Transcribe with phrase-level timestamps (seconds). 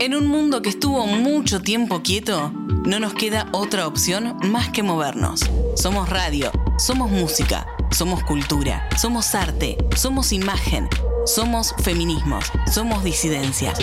[0.00, 2.50] En un mundo que estuvo mucho tiempo quieto,
[2.86, 5.42] no nos queda otra opción más que movernos.
[5.76, 10.88] Somos radio, somos música, somos cultura, somos arte, somos imagen,
[11.26, 13.78] somos feminismos, somos disidencias.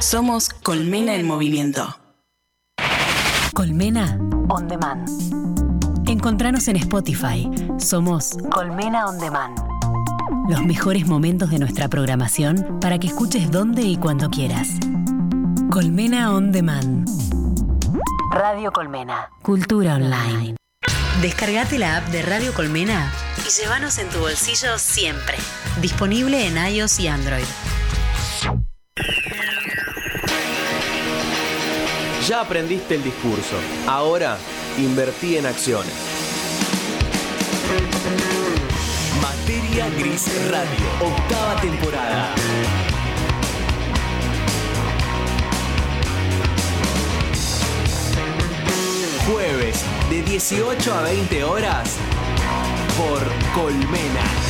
[0.00, 1.96] Somos Colmena en Movimiento.
[3.54, 4.18] Colmena
[4.48, 5.08] On Demand.
[6.08, 7.48] Encontranos en Spotify.
[7.78, 9.56] Somos Colmena On Demand.
[10.48, 14.80] Los mejores momentos de nuestra programación para que escuches donde y cuando quieras.
[15.70, 17.08] Colmena On Demand.
[18.32, 19.30] Radio Colmena.
[19.40, 20.56] Cultura Online.
[21.22, 23.12] Descargate la app de Radio Colmena
[23.46, 25.36] y llévanos en tu bolsillo siempre.
[25.80, 27.44] Disponible en iOS y Android.
[32.26, 33.54] Ya aprendiste el discurso.
[33.86, 34.38] Ahora
[34.76, 35.94] invertí en acciones.
[39.22, 42.34] Materia Gris Radio, octava temporada.
[49.30, 51.96] Jueves de 18 a 20 horas
[52.96, 53.20] por
[53.54, 54.49] Colmena.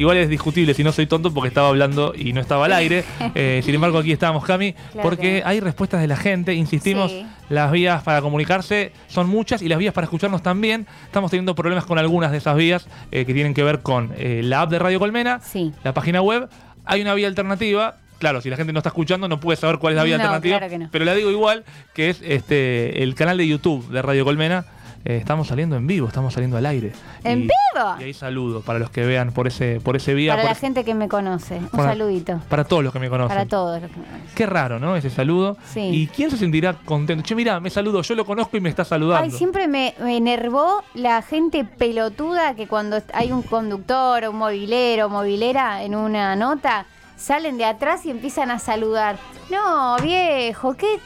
[0.00, 3.04] Igual es discutible si no soy tonto porque estaba hablando y no estaba al aire.
[3.34, 5.02] Eh, sin embargo, aquí estamos, Cami, Claro.
[5.02, 6.54] porque hay respuestas de la gente.
[6.54, 7.26] Insistimos, Sí.
[7.50, 10.86] las vías para comunicarse son muchas y las vías para escucharnos también.
[11.04, 14.40] Estamos teniendo problemas con algunas de esas vías eh, que tienen que ver con eh,
[14.42, 15.70] la app de Radio Colmena, Sí.
[15.84, 16.48] la página web.
[16.86, 17.96] Hay una vía alternativa.
[18.18, 20.24] Claro, si la gente no está escuchando, no puede saber cuál es la vía No,
[20.24, 20.58] alternativa.
[20.58, 20.88] claro que no.
[20.90, 24.64] Pero la digo igual, que es este el canal de YouTube de Radio Colmena.
[25.02, 26.92] Eh, estamos saliendo en vivo, estamos saliendo al aire.
[27.24, 27.94] ¿En Y- vivo?
[28.00, 30.32] Y ahí saludo para los que vean por ese, por ese vía.
[30.34, 31.56] Para la ese- gente que me conoce.
[31.56, 32.40] Un para- saludito.
[32.50, 33.28] Para todos los que me conocen.
[33.34, 34.28] Para todos los que me conocen.
[34.34, 34.96] Qué raro, ¿no?
[34.96, 35.56] Ese saludo.
[35.72, 35.80] Sí.
[35.80, 37.24] ¿Y quién se sentirá contento?
[37.24, 39.24] Che, mira, me saludo, yo lo conozco y me está saludando.
[39.24, 45.08] Ay, siempre me, me enervó la gente pelotuda que cuando hay un conductor, un movilero,
[45.08, 46.84] movilera en una nota,
[47.16, 49.16] salen de atrás y empiezan a saludar.
[49.50, 51.00] No, viejo, ¿qué?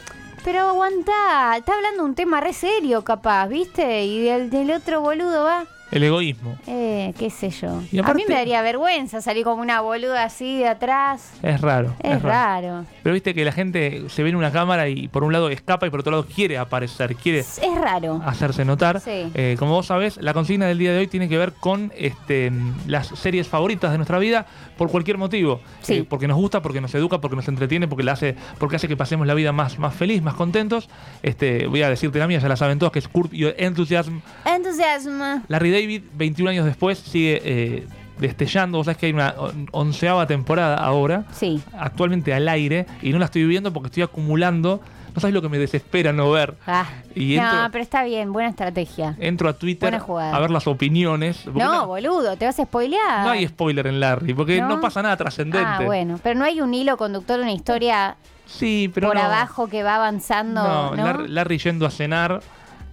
[0.44, 4.04] Pero aguantá, está hablando un tema re serio capaz, ¿viste?
[4.04, 6.58] Y del, del otro boludo va, El egoísmo.
[6.66, 7.80] eh, qué sé yo.
[7.92, 11.32] Y a mí me daría vergüenza salir como una boluda así de atrás.
[11.42, 11.94] Es raro.
[12.02, 12.84] Es raro.
[13.02, 15.86] Pero viste que la gente se ve en una cámara y por un lado escapa
[15.86, 18.20] y por otro lado quiere aparecer, quiere Es raro.
[18.26, 19.00] hacerse notar.
[19.00, 19.30] Sí.
[19.34, 22.50] Eh, como vos sabés, la consigna del día de hoy tiene que ver con este,
[22.86, 24.46] las series favoritas de nuestra vida
[24.76, 25.60] por cualquier motivo.
[25.82, 25.94] Sí.
[25.94, 28.88] Eh, porque nos gusta, porque nos educa, porque nos entretiene, porque, la hace, porque hace
[28.88, 30.88] que pasemos la vida más, más feliz, más contentos.
[31.22, 34.20] Este, voy a decirte la mía, ya la saben todos, que es Curb Your Enthusiasm.
[34.44, 35.42] Entusiasmo.
[35.48, 37.86] Larry David, 21 años después, sigue eh,
[38.18, 38.78] destellando.
[38.78, 41.60] Vos sabés que hay una on- onceava temporada ahora, Sí.
[41.78, 44.80] actualmente al aire, y no la estoy viviendo porque estoy acumulando.
[45.14, 46.56] No sabes lo que me desespera no ver.
[46.66, 49.14] Ah, Y no, pero está bien, buena estrategia.
[49.20, 51.46] Entro a Twitter a ver las opiniones.
[51.46, 53.24] No, boludo, te vas a spoilear.
[53.24, 54.80] no hay spoiler en Larry, porque no, ¿No?
[54.80, 55.64] pasa nada trascendente.
[55.64, 58.16] Ah, bueno, pero no hay un hilo conductor, una historia
[58.46, 59.22] Sí, pero por no.
[59.22, 62.40] abajo que va avanzando, No, Larry yendo a cenar.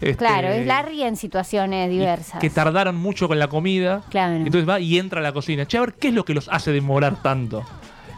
[0.02, 2.40] Este, Claro, es Larry en situaciones diversas.
[2.40, 4.02] Que tardaron mucho con la comida.
[4.10, 4.36] Claro.
[4.36, 5.66] Entonces va y entra a la cocina.
[5.66, 7.64] Che, a ver, ¿qué es lo que los hace demorar tanto?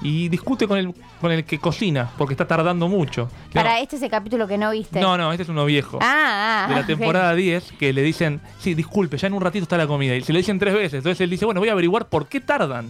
[0.01, 3.29] Y discute con el, con el que cocina, porque está tardando mucho.
[3.47, 4.99] No, Para este es el capítulo que no viste.
[4.99, 5.99] no, no, este es uno viejo.
[6.01, 6.69] Ah, ah.
[6.69, 9.87] de la temporada 10 que le dicen, sí, disculpe, ya en un ratito está la
[9.87, 10.15] comida.
[10.15, 10.95] Y se lo dicen tres veces.
[10.95, 12.87] Entonces él dice, bueno, voy a averiguar por qué tardan.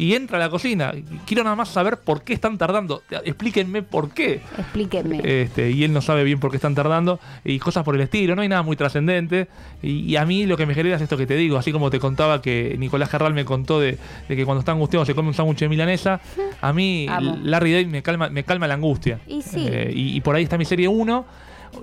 [0.00, 0.92] Y entra a la cocina.
[1.26, 3.02] Quiero nada más saber por qué están tardando.
[3.24, 4.40] Explíquenme por qué.
[4.58, 5.20] Explíquenme.
[5.22, 7.20] Este, y él no sabe bien por qué están tardando.
[7.44, 8.34] Y cosas por el estilo.
[8.34, 9.48] No hay nada muy trascendente.
[9.82, 11.58] Y, y a mí lo que me genera es esto que te digo.
[11.58, 15.04] Así como te contaba que Nicolás Jarral me contó de, de que cuando está angustiado
[15.04, 16.20] se come un sándwich de milanesa.
[16.62, 17.38] A mí Amo.
[17.42, 19.20] Larry David me calma, me calma la angustia.
[19.26, 19.66] Y sí.
[19.68, 21.26] Eh, y, y por ahí está mi serie 1.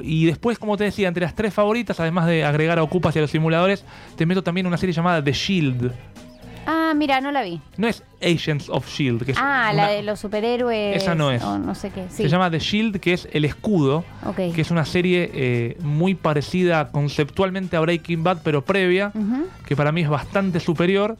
[0.01, 3.19] Y después, como te decía, entre las tres favoritas, además de agregar a Ocupas y
[3.19, 3.85] a los simuladores,
[4.16, 5.91] te meto también una serie llamada The Shield.
[6.89, 7.59] Ah, mira, no la vi.
[7.78, 10.95] No es Agents of Shield, que es Ah, una- la de los superhéroes.
[10.97, 11.43] Esa no es.
[11.43, 12.05] o no sé qué.
[12.09, 12.23] Sí.
[12.23, 14.03] Se llama The Shield, que es el escudo,
[14.35, 19.11] que es una serie eh, muy parecida conceptualmente a Breaking Bad, pero previa,
[19.66, 21.17] que para mí es bastante superior.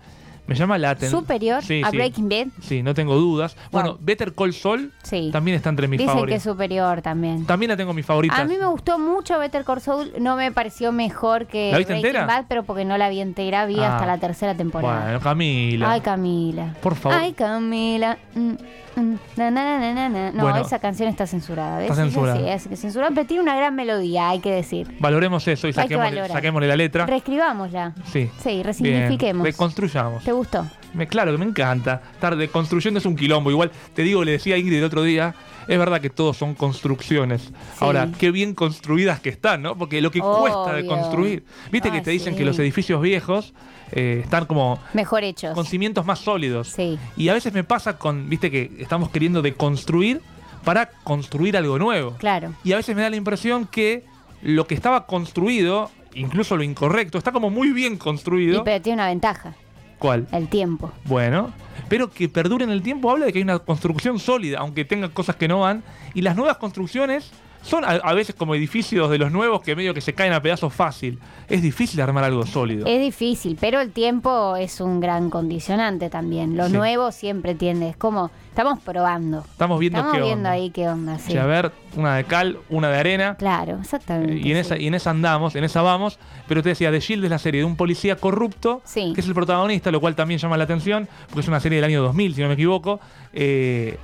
[0.47, 1.21] Me llama la atención.
[1.21, 1.97] Superior Sí, a sí.
[1.97, 2.47] Breaking Bad.
[2.61, 3.55] Sí, no tengo dudas.
[3.71, 3.97] Bueno, Wow.
[4.01, 5.29] Better Call Saul Sí.
[5.31, 6.44] también está entre mis Dicen que es favoritos.
[6.44, 7.45] superior también.
[7.45, 8.39] También la tengo en mis favoritas.
[8.39, 11.94] A mí me gustó mucho Better Call Saul, no me pareció mejor que ¿La viste
[11.94, 12.25] Breaking entera?
[12.25, 13.95] Bad, pero porque no la vi entera, vi Ah.
[13.95, 15.03] hasta la tercera temporada.
[15.03, 15.91] Bueno, Camila.
[15.91, 16.75] Ay, Camila.
[16.81, 17.17] Por favor.
[17.19, 18.17] Ay, Camila.
[18.35, 18.53] Mm,
[19.01, 20.31] na, na, na, na.
[20.31, 20.65] No, Bueno.
[20.65, 21.77] esa canción está censurada.
[21.79, 21.89] ¿ves?
[21.89, 22.38] Está censurada.
[22.38, 24.88] Sí, es que censurada, pero tiene una gran melodía, hay que decir.
[24.99, 27.05] Valoremos eso y saquémosle, la letra.
[27.05, 27.94] Reescribámosla.
[28.11, 28.29] sí.
[28.41, 29.44] Sí, resignifiquemos.
[29.44, 30.23] Bien, reconstruyamos.
[30.23, 30.65] ¿Te gustó?
[30.94, 32.01] Me, claro que me encanta.
[32.13, 33.51] Estar deconstruyendo es un quilombo.
[33.51, 35.35] Igual te digo, le decía a Ingrid el otro día,
[35.67, 37.51] es verdad que todos son construcciones.
[37.79, 39.77] Ahora, qué bien construidas que están, ¿no?
[39.77, 41.45] Porque lo que cuesta de construir.
[41.71, 42.39] Viste que te dicen sí.
[42.39, 43.53] que los edificios viejos
[43.91, 45.53] eh, están como Mejor hechos.
[45.53, 46.69] con cimientos más sólidos.
[46.69, 46.97] Sí.
[47.15, 50.21] Y a veces me pasa con, viste que estamos queriendo deconstruir
[50.63, 52.15] para construir algo nuevo.
[52.17, 52.53] Claro.
[52.63, 54.03] Y a veces me da la impresión que
[54.41, 58.63] lo que estaba construido, incluso lo incorrecto, está como muy bien Y, construido.
[58.63, 59.55] pero tiene una ventaja,
[59.97, 60.27] ¿Cuál?
[60.31, 60.91] el tiempo.
[61.05, 61.51] Bueno,
[61.87, 65.09] pero que perdure en el tiempo habla de que hay una construcción sólida, aunque tenga
[65.09, 65.83] cosas que no van.
[66.13, 67.31] Y las nuevas construcciones
[67.62, 70.42] son a, a veces como edificios de los nuevos que medio que se caen a
[70.42, 71.19] pedazos fácil.
[71.50, 72.86] Es difícil armar algo sólido.
[72.86, 76.56] Es difícil, pero el tiempo es un gran condicionante también.
[76.57, 76.74] Lo Sí.
[76.74, 79.39] nuevo siempre tiende, es como, estamos probando.
[79.50, 80.51] Estamos viendo Estamos qué viendo onda.
[80.51, 81.38] ahí qué onda, sí.
[81.38, 83.36] A ver, una de cal, una de arena.
[83.38, 84.33] Claro, exactamente.
[84.33, 84.59] Eh, Y en, sí.
[84.62, 86.19] esa, y en esa andamos, en esa vamos.
[86.48, 89.12] Pero te decía, The Shield es la serie de un policía corrupto, Sí.
[89.13, 91.86] que es el protagonista, lo cual también llama la atención, porque es una serie del
[91.86, 93.00] año 2000, si no me equivoco.
[93.33, 93.98] Eh,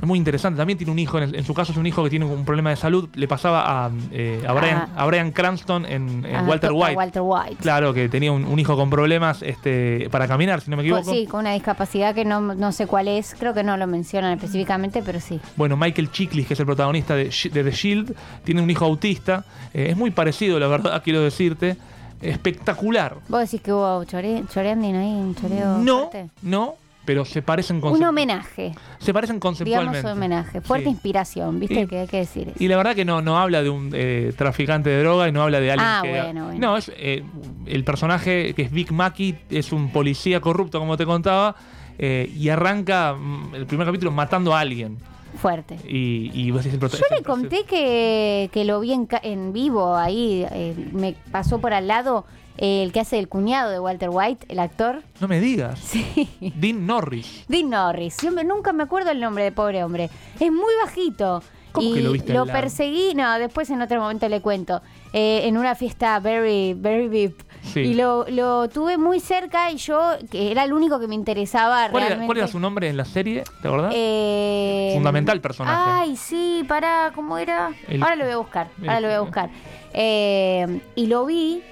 [0.00, 0.58] es muy interesante.
[0.58, 2.44] También tiene un hijo, en, el- en su caso es un hijo que tiene un
[2.44, 3.08] problema de salud.
[3.14, 5.02] Le pasaba a, eh, a, Brian, Ah.
[5.02, 6.96] a Brian Cranston en, en Ah, Walter White.
[6.96, 7.56] Walter White.
[7.60, 10.98] Claro, que tenía un, un hijo con problemas este, para caminar, si no me Con-
[11.00, 11.12] equivoco.
[11.16, 14.32] sí, con una discapacidad que no, no sé cuál es, creo que no lo mencionan
[14.34, 15.40] específicamente, pero sí.
[15.56, 18.14] Bueno, Michael Chiklis, que es el protagonista de, The Shield,
[18.44, 19.44] tiene un hijo autista.
[19.72, 21.76] Eh, es muy parecido, la verdad, quiero decirte.
[22.20, 23.16] Espectacular.
[23.28, 26.30] ¿Vos decís que hubo chore, choreandino ahí, un choreo No, fuerte?
[26.42, 26.74] no,
[27.06, 30.06] pero se parecen Un homenaje, Se parecen digamos conceptualmente.
[30.06, 30.60] un homenaje.
[30.60, 30.90] Fuerte Sí.
[30.90, 31.80] inspiración, ¿viste?
[31.82, 32.56] Y- que hay que decir eso.
[32.62, 35.42] Y la verdad que no, no habla de un eh, traficante de droga y no
[35.42, 36.10] habla de alguien Ah, que.
[36.10, 36.58] bueno, bueno.
[36.60, 37.22] No, es eh,
[37.64, 41.56] el personaje que es Vic Mackey, es un policía corrupto, como te contaba,
[41.98, 44.98] eh, y arranca mm, el primer capítulo matando a alguien.
[45.40, 45.76] Fuerte.
[45.86, 50.46] Y, y vos decís Yo le conté que, que lo vi en, en vivo ahí,
[50.50, 52.24] eh, me pasó por al lado
[52.58, 55.02] eh, el que hace el cuñado de Walter White, el actor.
[55.20, 55.78] No me digas.
[55.78, 56.28] Sí.
[56.56, 57.44] Dean Norris.
[57.48, 60.10] Dean Norris, siempre, nunca me acuerdo el nombre de pobre hombre.
[60.40, 61.42] Es muy bajito.
[61.72, 62.46] ¿Cómo y que lo viste lado?
[62.46, 64.80] perseguí, no, después en otro momento le cuento,
[65.12, 67.42] eh, en una fiesta very, very VIP.
[67.60, 67.80] Sí.
[67.80, 71.88] Y lo, lo tuve muy cerca y yo, que era el único que me interesaba
[71.90, 72.26] ¿Cuál era, realmente.
[72.26, 73.44] cuál era su nombre en la serie?
[73.60, 73.92] ¿Te acordás?
[73.94, 75.82] Eh, Fundamental personaje.
[75.84, 77.72] Ay, sí, pará, ¿cómo era?
[77.88, 79.50] El- ahora lo voy a buscar, el- ahora lo voy a buscar.
[79.92, 81.62] Eh, y lo vi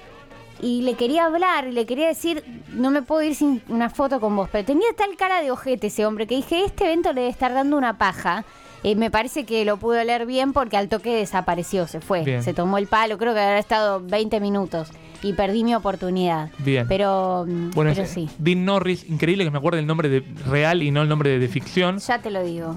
[0.65, 4.19] y le quería hablar y le quería decir, no me puedo ir sin una foto
[4.19, 7.21] con vos, pero tenía tal cara de ojete ese hombre que dije, este evento le
[7.21, 8.45] debe estar dando una paja.
[8.83, 12.41] Eh, me parece que lo pudo leer bien porque al toque desapareció, se fue, Bien.
[12.41, 14.89] se tomó el palo, creo que habrá estado 20 minutos
[15.21, 16.49] y perdí mi oportunidad.
[16.59, 16.87] Bien.
[16.87, 20.89] Pero, Bueno, pero sí, Dean Norris, increíble que me acuerde el nombre de real y
[20.89, 21.99] no el nombre de, de ficción.
[21.99, 22.75] ya te lo digo.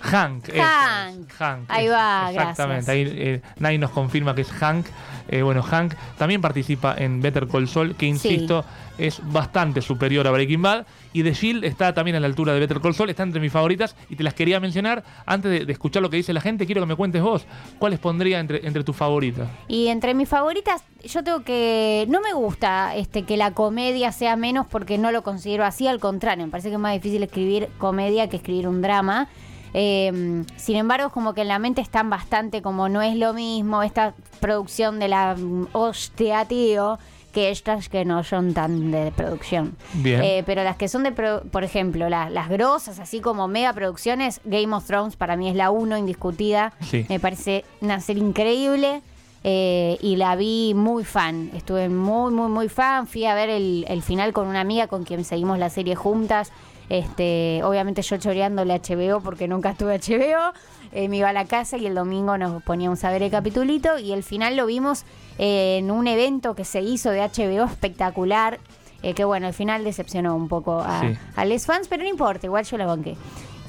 [0.00, 0.48] Hank.
[0.48, 1.28] eso Hank.
[1.30, 1.64] es, Hank.
[1.68, 2.84] Ahí va, Exactamente.
[2.84, 2.88] gracias.
[2.88, 4.86] Ahí eh, nadie nos confirma que es Hank.
[5.30, 8.64] Eh, bueno, Hank también participa en Better Call Saul, que insisto,
[8.96, 10.86] es bastante superior a Breaking Bad.
[11.12, 13.52] Y The Shield está también a la altura de Better Call Saul, está entre mis
[13.52, 15.04] favoritas y te las quería mencionar.
[15.26, 17.44] Antes de, de escuchar lo que dice la gente, quiero que me cuentes vos,
[17.78, 19.48] ¿cuáles pondría entre, entre tus favoritas?
[19.68, 22.06] Y entre mis favoritas, yo tengo que.
[22.08, 26.00] No me gusta este que la comedia sea menos porque no lo considero así, al
[26.00, 29.28] contrario, me parece que es más difícil escribir comedia que escribir un drama.
[29.74, 33.82] Eh, sin embargo, como que en la mente están bastante como no es lo mismo
[33.82, 36.98] esta producción de la mm, hostia, tío,
[37.32, 39.76] que estas que no son tan de producción.
[39.94, 40.22] Bien.
[40.24, 43.72] Eh, pero las que son de, pro- por ejemplo, la- las grosas, así como mega
[43.74, 46.72] producciones, Game of Thrones para mí es la uno indiscutida.
[46.80, 47.04] Sí.
[47.08, 49.02] Me parece una serie increíble.
[49.44, 51.50] eh, y la vi muy fan.
[51.54, 53.06] Estuve muy, muy, muy fan.
[53.06, 56.50] Fui a ver el, el final con una amiga con quien seguimos la serie juntas.
[56.88, 60.52] Este, obviamente yo choreándole a HBO porque nunca estuve HBO.
[60.92, 63.98] Eh, me iba a la casa y el domingo nos poníamos a ver el capitulito
[63.98, 65.04] y el final lo vimos
[65.38, 68.58] eh, en un evento que se hizo de HBO espectacular.
[69.02, 71.16] eh, que bueno, al final decepcionó un poco a, Sí.
[71.36, 73.16] a les fans, pero no importa, igual yo la banqué.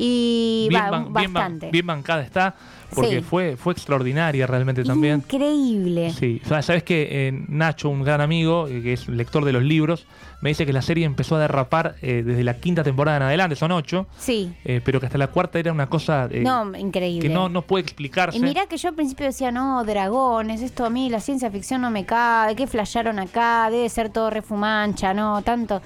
[0.02, 1.70] Y bien, va, ban- bastante.
[1.72, 2.56] bien bancada está,
[2.96, 3.22] porque Sí.
[3.22, 5.16] fue, fue extraordinaria realmente también.
[5.16, 6.12] Increíble.
[6.12, 9.52] Sí, O sea, sabes que eh, Nacho, un gran amigo, eh, que es lector de
[9.52, 10.08] los libros,
[10.42, 13.58] me dice que la serie empezó a derrapar eh, desde la quinta temporada en adelante,
[13.58, 14.54] son ocho, Sí.
[14.64, 17.28] eh, pero que hasta la cuarta era una cosa No, increíble.
[17.28, 18.38] que no, no puede explicarse.
[18.38, 21.82] Y mirá que yo al principio decía, no, dragones, esto a mí, la ciencia ficción
[21.82, 23.68] no me cabe, ¿qué flasharon acá?
[23.70, 25.82] Debe ser todo refumancha, no, tanto.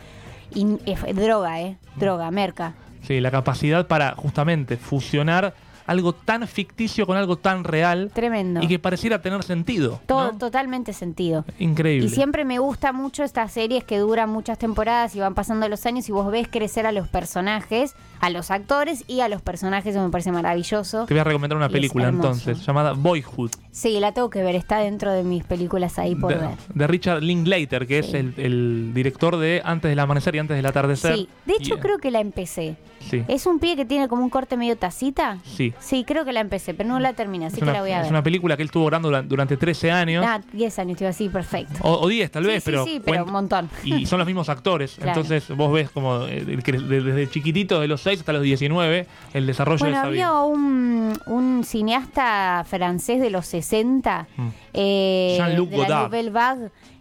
[0.55, 1.77] eh, droga, ¿eh?
[1.95, 2.75] Droga, merca.
[3.07, 5.53] Sí, la capacidad para justamente fusionar
[5.85, 8.61] algo tan ficticio con algo tan real Tremendo.
[8.63, 9.99] y que pareciera tener sentido.
[10.05, 10.37] Todo ¿no?
[10.37, 11.43] totalmente sentido.
[11.59, 12.07] Increíble.
[12.07, 15.85] Y siempre me gusta mucho estas series que duran muchas temporadas y van pasando los
[15.85, 19.93] años y vos ves crecer a los personajes, a los actores y a los personajes,
[19.93, 21.05] eso me parece maravilloso.
[21.05, 24.55] Te voy a recomendar una Y película entonces, llamada Boyhood, Sí, la tengo que ver,
[24.55, 26.55] está dentro de mis películas ahí por de, ver.
[26.73, 30.65] de Richard Linklater, que es el, el director de Antes del Amanecer y Antes del
[30.65, 31.15] Atardecer.
[31.15, 32.77] Sí, de hecho Y, eh, creo que la empecé.
[33.09, 35.37] Sí, ¿Es un pie que tiene como un corte medio tacita?
[35.43, 35.73] sí.
[35.79, 37.91] Sí, creo que la empecé, pero no la terminé, así Es que una, la voy
[37.91, 38.11] a es ver.
[38.11, 40.25] una película que él estuvo grabando durante, durante 13 años.
[40.27, 41.73] Ah, 10 años, estoy así, perfecto.
[41.81, 43.69] O, o 10 tal Sí, vez, sí, pero, sí, pero un montón.
[43.83, 44.95] Y son los mismos actores.
[45.03, 45.21] Claro.
[45.21, 49.45] Entonces vos ves como eh, el desde chiquitito, de los 6 hasta los 19, el
[49.47, 50.43] desarrollo Bueno, de esa había vida.
[50.43, 54.47] un, un cineasta francés de los 60, Mm.
[54.73, 56.11] eh, Jean-Luc Godard.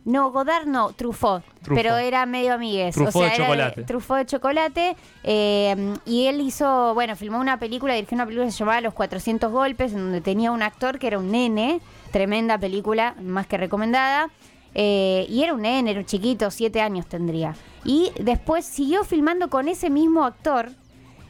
[0.05, 1.77] No, Godard no, Truffaut, Truffaut.
[1.77, 2.95] pero era medio amigues.
[2.95, 3.83] Truffaut o sea, de era chocolate.
[3.85, 4.97] Truffaut de chocolate.
[5.23, 8.95] eh, y él hizo, bueno, filmó una película, dirigió una película que se llamaba Los
[8.95, 11.81] 400 Golpes, en donde tenía un actor que era un nene,
[12.11, 14.29] tremenda película, más que recomendada.
[14.75, 17.55] eh, y era un nene, era un chiquito, siete años tendría.
[17.85, 20.71] Y después siguió filmando con ese mismo actor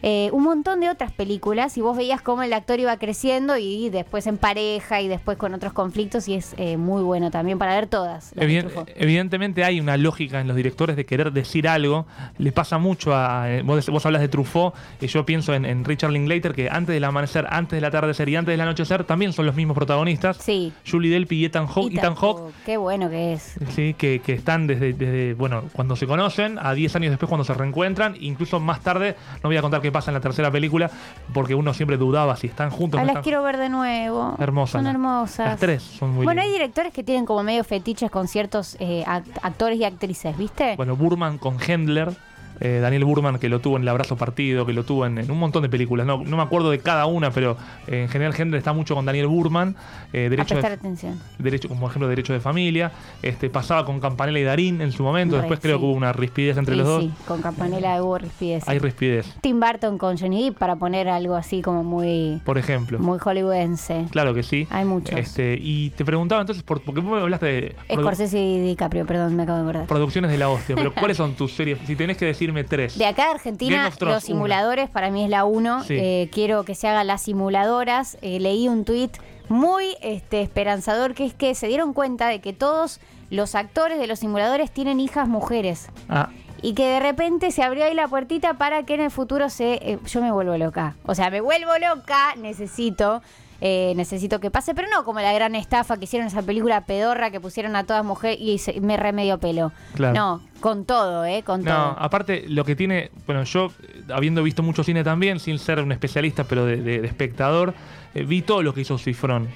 [0.02, 3.88] eh, un montón de otras películas y vos veías cómo el actor iba creciendo y
[3.88, 7.75] después en pareja y después con otros conflictos y es eh, muy bueno también para
[7.75, 8.35] ver todas.
[8.37, 12.06] Eviden- evidentemente hay una lógica en los directores de querer decir algo.
[12.38, 13.50] Le pasa mucho a.
[13.50, 16.94] eh, Vos, vos hablas de Truffaut, y yo pienso en, en Richard Linklater, que antes
[16.94, 20.37] del amanecer, antes del atardecer y antes del anochecer también son los mismos protagonistas.
[20.38, 20.73] Sí.
[20.88, 21.94] Julie Delpy y Ethan Hawke.
[21.94, 23.54] Ethan Hawke, Qué bueno que es.
[23.71, 27.44] Sí, que, que están desde, desde, bueno, cuando se conocen, a 10 años después cuando
[27.44, 30.91] se reencuentran, incluso más tarde, no voy a contar qué pasa en la tercera película,
[31.33, 34.35] porque uno siempre dudaba si están juntos Ah, no las están quiero ver de nuevo.
[34.41, 34.73] Hermosas.
[34.73, 35.47] Son hermosas.
[35.47, 39.05] Las tres son muy bueno, hay directores que tienen como medio fetiches con ciertos eh,
[39.07, 40.75] act- actores y actrices, ¿viste?
[40.77, 42.11] Bueno, Burman con Hendler.
[42.61, 45.30] Eh, Daniel Burman, que lo tuvo en El Abrazo Partido, que lo tuvo en, en
[45.30, 46.06] un montón de películas.
[46.06, 47.56] No, no me acuerdo de cada una, pero
[47.87, 49.75] eh, en general Hendler está mucho con Daniel Burman.
[50.12, 51.21] eh, a derecho, prestar de, atención.
[51.38, 52.92] derecho, como ejemplo, Derecho de Familia.
[53.23, 55.37] Este, pasaba con Campanella y Darín en su momento.
[55.37, 57.02] Después creo que hubo una rispidez entre Sí, los dos.
[57.04, 58.68] sí, con Campanella hubo rispidez.
[58.68, 62.99] Hay rispidez, Tim Burton con Johnny Depp para poner algo así como muy, por ejemplo.
[62.99, 64.06] muy hollywoodense.
[64.11, 64.66] Claro que sí.
[64.71, 65.18] Hay muchos.
[65.18, 69.37] Este, y te preguntaba entonces, por, porque vos me hablaste de Scorsese y DiCaprio, perdón,
[69.37, 69.87] me acabo de acordar.
[69.87, 71.78] producciones de la hostia, pero ¿cuáles son tus series?
[71.87, 72.99] Si tenés que decirme tres.
[72.99, 75.83] De acá de Argentina, Thrones, los simuladores, para mí es la uno.
[75.85, 75.95] Sí.
[75.97, 78.19] Eh, quiero que se hagan las simuladoras.
[78.23, 79.17] Eh, leí un tuit
[79.49, 84.07] muy este, esperanzador que es que se dieron cuenta de que todos los actores de
[84.07, 85.89] los simuladores tienen hijas mujeres.
[86.09, 86.29] Ah,
[86.63, 89.75] Y que de repente se abrió ahí la puertita para que en el futuro se...
[89.75, 90.97] eh, yo me vuelvo loca.
[91.05, 93.23] O sea, me vuelvo loca, necesito...
[93.64, 97.31] eh, necesito que pase, pero no como la gran estafa que hicieron esa película pedorra
[97.31, 99.71] que pusieron a todas mujeres y se- me remedio pelo.
[99.95, 100.14] Claro.
[100.14, 101.45] No, con todo, ¿eh?
[101.45, 101.97] Con No, todo.
[101.99, 103.71] aparte lo que tiene, bueno, yo
[104.12, 107.73] habiendo visto mucho cine también, sin ser un especialista, pero de, de- de espectador,
[108.14, 109.49] eh, vi todo lo que hizo Cifrón.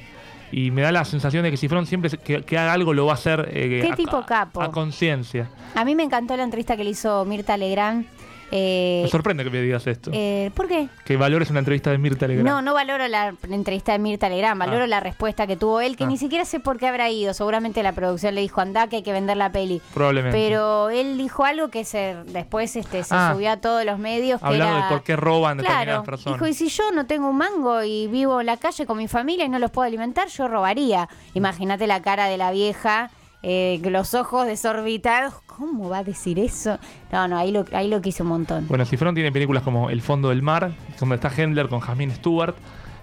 [0.52, 3.12] Y me da la sensación de que Cifrón siempre que, que haga algo lo va
[3.12, 5.48] a hacer eh, ¿Qué a, tipo a- a conciencia.
[5.74, 8.06] A mí me encantó la entrevista que le hizo Mirta Legrand.
[8.52, 10.10] Eh, Me sorprende que me digas esto.
[10.14, 10.88] eh, ¿Por qué?
[11.04, 12.48] que valores una entrevista de Mirta Legrand.
[12.48, 14.86] No, no valoro la entrevista de Mirta Legrand, valoro Ah.
[14.86, 16.06] la respuesta que tuvo él, que Ah.
[16.08, 17.34] ni siquiera sé por qué habrá ido.
[17.34, 19.80] Seguramente la producción le dijo, anda, que hay que vender la peli.
[19.94, 20.36] Probablemente.
[20.38, 23.30] Pero él dijo algo que se después este, se Ah.
[23.32, 24.40] subió a todos los medios.
[24.40, 26.38] Que Hablando era- de por qué roban Claro, determinadas personas.
[26.40, 29.08] dijo, y si yo no tengo un mango y vivo en la calle con mi
[29.08, 31.08] familia y no los puedo alimentar, yo robaría.
[31.34, 33.10] Imagínate la cara de la vieja,
[33.48, 35.34] eh, los ojos desorbitados.
[35.46, 36.80] ¿Cómo va a decir eso?
[37.12, 38.66] No, no, ahí lo, ahí lo quiso un montón.
[38.66, 42.56] Bueno, Cifrón tiene películas como El fondo del mar, donde está Hendler con Jasmine Stewart,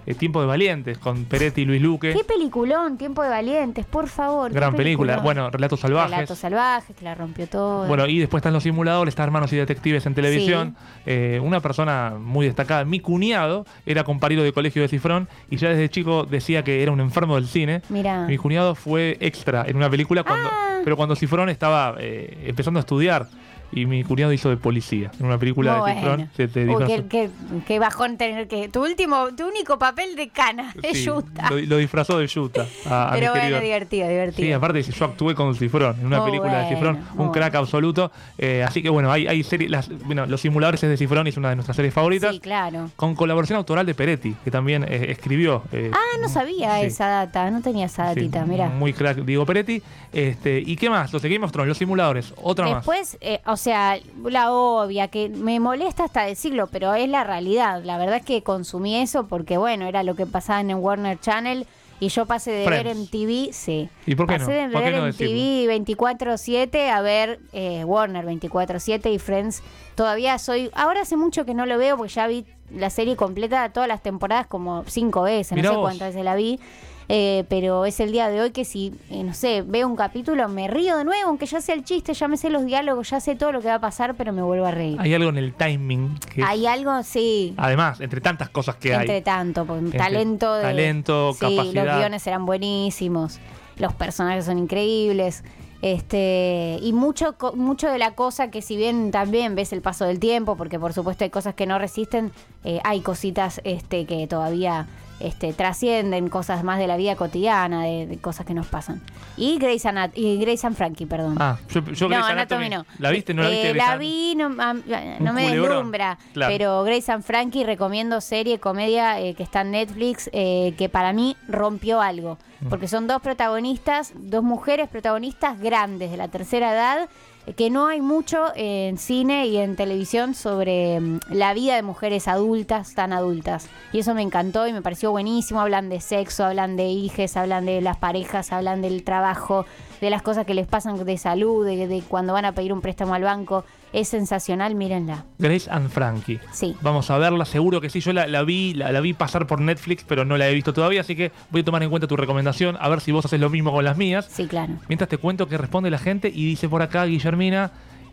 [0.06, 2.12] eh, Tiempo de Valientes con Peretti y Luis Luque.
[2.12, 2.96] ¿Qué peliculón?
[2.98, 4.52] Tiempo de Valientes, por favor.
[4.52, 5.18] Gran película.
[5.18, 6.10] Bueno, Relatos Salvajes.
[6.10, 7.86] Relatos salvajes, que la rompió todo.
[7.86, 10.76] Bueno, y después están los simuladores, está Hermanos y Detectives en televisión.
[11.06, 15.68] Eh, una persona muy destacada, mi cuñado, era compañero de colegio de Cifrón y ya
[15.70, 17.82] desde chico decía que era un enfermo del cine.
[17.88, 18.26] Mira.
[18.26, 20.80] Mi cuñado fue extra en una película, cuando, Ah.
[20.84, 23.26] pero cuando Cifrón estaba eh, empezando a estudiar.
[23.74, 26.30] Y mi cuñado hizo de policía en una película de Cifrón.
[26.36, 27.30] Se te Uy, qué, qué-
[27.66, 28.68] qué bajón tener que.
[28.68, 31.50] Tu último, tu único papel de cana, es Sí, Yuta.
[31.50, 32.66] lo, lo disfrazó de Yuta.
[32.86, 34.46] a- a mi Pero bueno, querido- divertido, divertido.
[34.46, 38.12] Sí, aparte yo actué con Cifrón en una película de Cifrón, un crack absoluto.
[38.38, 41.36] Eh, así que bueno, hay, hay series, las, bueno, Los Simuladores es de Cifrón es
[41.36, 42.32] una de nuestras series favoritas.
[42.34, 42.90] Sí, claro.
[42.96, 45.64] Con colaboración autoral de Peretti, que también eh, escribió.
[45.72, 48.68] eh, Ah, no sabía sí, esa data, no tenía esa sí, datita, mira.
[48.68, 49.82] Muy crack, Diego Peretti.
[50.12, 51.12] Este, ¿Y qué más?
[51.12, 52.74] Los de Game of Thrones, los simuladores, otra más.
[52.76, 57.82] Después, o sea, la obvia, que me molesta hasta decirlo, pero es la realidad.
[57.84, 61.18] La verdad es que consumí eso porque, bueno, era lo que pasaba en el Warner
[61.20, 61.66] Channel
[62.00, 62.84] Y yo pasé de Friends.
[62.84, 63.88] ver MTV, sí.
[64.04, 64.68] ¿Y por qué pasé no?
[64.68, 69.62] de ¿Por qué ver no MTV 24-7 a ver eh, Warner 24-7 y Friends.
[69.94, 70.70] Todavía soy.
[70.74, 74.02] Ahora hace mucho que no lo veo porque ya vi la serie completa, todas las
[74.02, 75.52] temporadas, como cinco veces.
[75.52, 75.84] Mirá no sé vos.
[75.86, 76.58] cuántas veces la vi.
[77.08, 80.48] Eh, pero es el día de hoy que si, eh, no sé, veo un capítulo,
[80.48, 83.20] me río de nuevo, aunque ya sé el chiste, ya me sé los diálogos, ya
[83.20, 84.96] sé todo lo que va a pasar, pero me vuelvo a reír.
[85.00, 89.16] Hay algo en el timing que Hay algo, sí, además, entre tantas cosas que entre
[89.16, 89.22] hay.
[89.22, 91.84] tanto, porque Entre talento, de- talento, sí, capacidad.
[91.86, 93.38] los guiones eran buenísimos,
[93.76, 95.44] los personajes son increíbles.
[95.82, 100.18] Este, y mucho, mucho de la cosa que si bien también ves el paso del
[100.18, 102.32] tiempo, porque por supuesto hay cosas que no resisten,
[102.64, 104.86] eh, hay cositas este, que todavía
[105.20, 109.00] este, trascienden, cosas más de la vida cotidiana, de, de cosas que nos pasan.
[109.36, 111.36] Y Grace, Anat y Grace and Frankie, perdón.
[111.40, 112.86] Ah, yo, yo no, Anatomy, no.
[112.98, 113.34] ¿La viste?
[113.34, 113.70] ¿No la viste?
[113.70, 116.18] Eh, la vi, no, me deslumbra.
[116.32, 116.52] Claro.
[116.52, 121.12] Pero Grace and Frankie recomiendo serie, comedia eh, que está en Netflix, eh, que para
[121.12, 122.38] mí rompió algo.
[122.60, 122.68] Mm.
[122.68, 127.08] Porque son dos protagonistas, dos mujeres protagonistas grandes de la tercera edad,
[127.56, 132.26] que no hay mucho en cine y en televisión sobre mm, la vida de mujeres
[132.28, 133.68] adultas, tan adultas.
[133.92, 135.60] Y eso me encantó y me pareció buenísimo.
[135.60, 139.66] Hablan de sexo, hablan de hijes, hablan de las parejas, hablan del trabajo,
[140.04, 142.80] de las cosas que les pasan de salud, de, de cuando van a pedir un
[142.80, 143.64] préstamo al banco.
[143.92, 145.24] Es sensacional, mírenla.
[145.38, 146.40] Grace and Frankie.
[146.52, 146.76] Sí.
[146.80, 148.00] Vamos a verla, seguro que sí.
[148.00, 150.72] Yo la, la vi, la, la vi pasar por Netflix, pero no la he visto
[150.72, 153.40] todavía, así que voy a tomar en cuenta tu recomendación, a ver si vos haces
[153.40, 154.28] lo mismo con las mías.
[154.30, 154.74] Sí, claro.
[154.88, 157.70] Mientras te cuento que responde la gente y dice por acá Guillermina,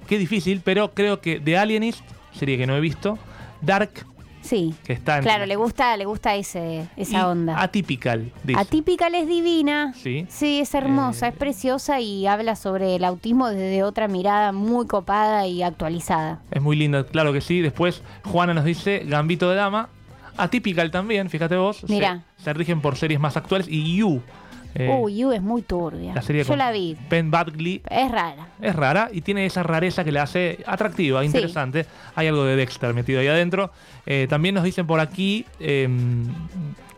[0.08, 2.02] qué difícil, pero creo que The Alienist,
[2.34, 3.18] serie que no he visto,
[3.62, 4.06] Dark,
[4.52, 4.74] Sí.
[4.88, 5.24] que.
[5.24, 7.62] Claro, le gusta, le gusta ese, y esa onda.
[7.62, 8.60] Atypical, dice.
[9.16, 9.94] Es divina.
[9.96, 10.28] Sí.
[10.60, 15.48] es hermosa, Eh, es preciosa y habla sobre el autismo desde otra mirada muy copada
[15.48, 16.42] y actualizada.
[16.52, 17.62] Es muy linda, claro que sí.
[17.62, 19.88] Después Juana nos dice Gambito de Dama.
[20.38, 21.78] Atypical también, fíjate vos.
[21.78, 22.24] Se- Mirá.
[22.38, 23.68] Se, rigen por series más actuales.
[23.70, 24.22] Y You.
[24.76, 26.14] Eh, Uy, You es muy turbia.
[26.14, 26.98] la serie Yo la vi.
[27.10, 27.82] Ben Badgley.
[27.90, 28.48] Es rara.
[28.62, 31.86] Es rara y tiene esa rareza que la hace atractiva, interesante.
[32.16, 33.72] Hay algo de Dexter metido ahí adentro.
[34.06, 35.88] Eh, también nos dicen por aquí eh,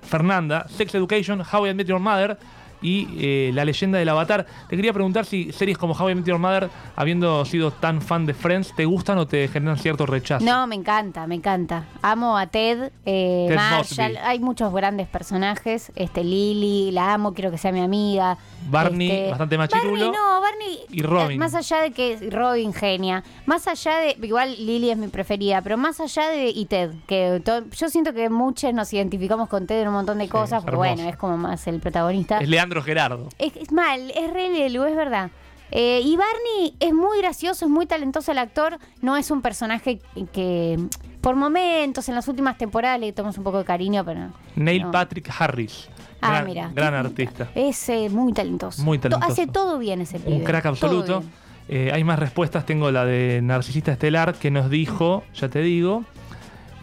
[0.01, 2.37] Fernanda, Sex Education, How I Met Your Mother
[2.83, 4.45] y eh, La leyenda del avatar.
[4.69, 8.25] Te quería preguntar si series como How I Met Your Mother, habiendo sido tan fan
[8.25, 10.45] de Friends, ¿te gustan o te generan cierto rechazo?
[10.45, 11.85] No, me encanta, me encanta.
[12.01, 14.13] Amo a Ted, eh, Ted Marshall.
[14.13, 14.25] Mosby.
[14.25, 15.91] Hay muchos grandes personajes.
[15.95, 18.37] Este Lily, la amo, quiero que sea mi amiga.
[18.69, 19.91] Barney, Este, bastante machirulo.
[19.91, 20.79] Barney, no, Barney.
[20.89, 21.39] Y Robin.
[21.39, 23.23] Más allá de que Robin genia.
[23.45, 24.17] Más allá de.
[24.21, 26.49] Igual Lily es mi preferida, pero más allá de.
[26.49, 26.91] Y Ted.
[27.07, 27.41] que
[27.77, 30.77] Yo siento que muchos nos identificamos con Ted en un montón de Sí, cosas, hermoso.
[30.77, 32.39] bueno, es como más el protagonista.
[32.39, 33.29] Es Leandro Gerardo.
[33.39, 35.29] Es, es mal, es re Lelu, es verdad.
[35.75, 38.77] Eh, y Barney es muy gracioso, es muy talentoso el actor.
[39.01, 39.99] No es un personaje
[40.31, 40.77] que,
[41.19, 44.29] por momentos, en las últimas temporadas le tomamos un poco de cariño, pero.
[44.55, 44.91] Neil no.
[44.91, 45.89] Patrick Harris.
[46.23, 46.71] Ah, gran, mira.
[46.73, 47.49] gran artista.
[47.55, 48.81] Es eh, muy talentoso.
[48.83, 49.31] Muy To- talentoso.
[49.31, 50.35] Hace todo bien ese pibe.
[50.37, 51.23] Un crack absoluto.
[51.69, 52.65] Eh, hay más respuestas.
[52.65, 56.03] Tengo la de Narcisista Estelar que nos dijo, ya te digo.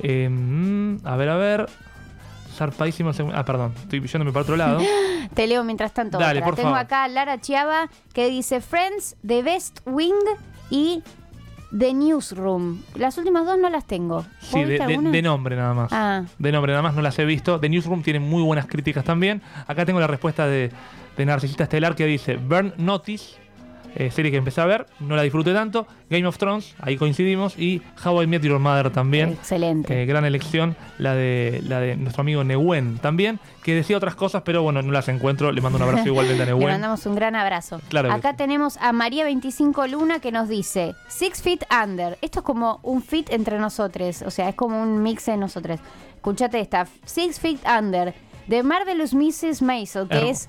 [0.03, 1.67] eh, mm, a ver, a ver.
[2.57, 3.11] Zarpadísimo.
[3.35, 3.75] Ah, perdón.
[3.83, 4.81] Estoy yéndome para otro lado.
[5.35, 6.19] Te leo mientras tanto.
[6.19, 6.81] Dale, por Tengo favor.
[6.85, 10.15] acá a Lara Chiava que dice Friends, The Best Wing
[10.71, 11.03] y
[11.77, 12.83] The Newsroom.
[12.97, 14.17] Las últimas dos no las tengo.
[14.17, 15.93] ¿Vos Sí, de, de- de nombre nada más.
[15.93, 16.25] Ah.
[16.39, 17.61] De nombre nada más, no las he visto.
[17.61, 19.41] The Newsroom tiene muy buenas críticas también.
[19.67, 20.71] Acá tengo la respuesta de,
[21.17, 23.37] de Narcisista Estelar que dice Burn Notice,
[23.97, 25.87] eh, serie que empecé a ver, no la disfruté tanto.
[26.09, 27.59] Game of Thrones, ahí coincidimos.
[27.59, 29.31] Y How I Met Your Mother también.
[29.33, 30.03] Excelente.
[30.03, 34.43] Eh, gran elección, la de, la de nuestro amigo Nehuen también, que decía otras cosas,
[34.45, 35.53] pero bueno, no las encuentro.
[35.53, 36.69] Le mando un abrazo igualmente a Le Nehuen.
[36.73, 37.81] mandamos un gran abrazo.
[37.89, 38.37] Claro Acá sí.
[38.39, 42.19] tenemos a María 25 Luna que nos dice Six Feet Under.
[42.21, 44.23] Esto es como un fit entre nosotros.
[44.23, 45.79] O sea, es como un mix de nosotros.
[46.17, 46.87] Escuchate esta.
[47.05, 48.15] Six Feet Under.
[48.47, 49.63] De Marvelous Mrs.
[49.63, 50.49] Maisel, que Her- es,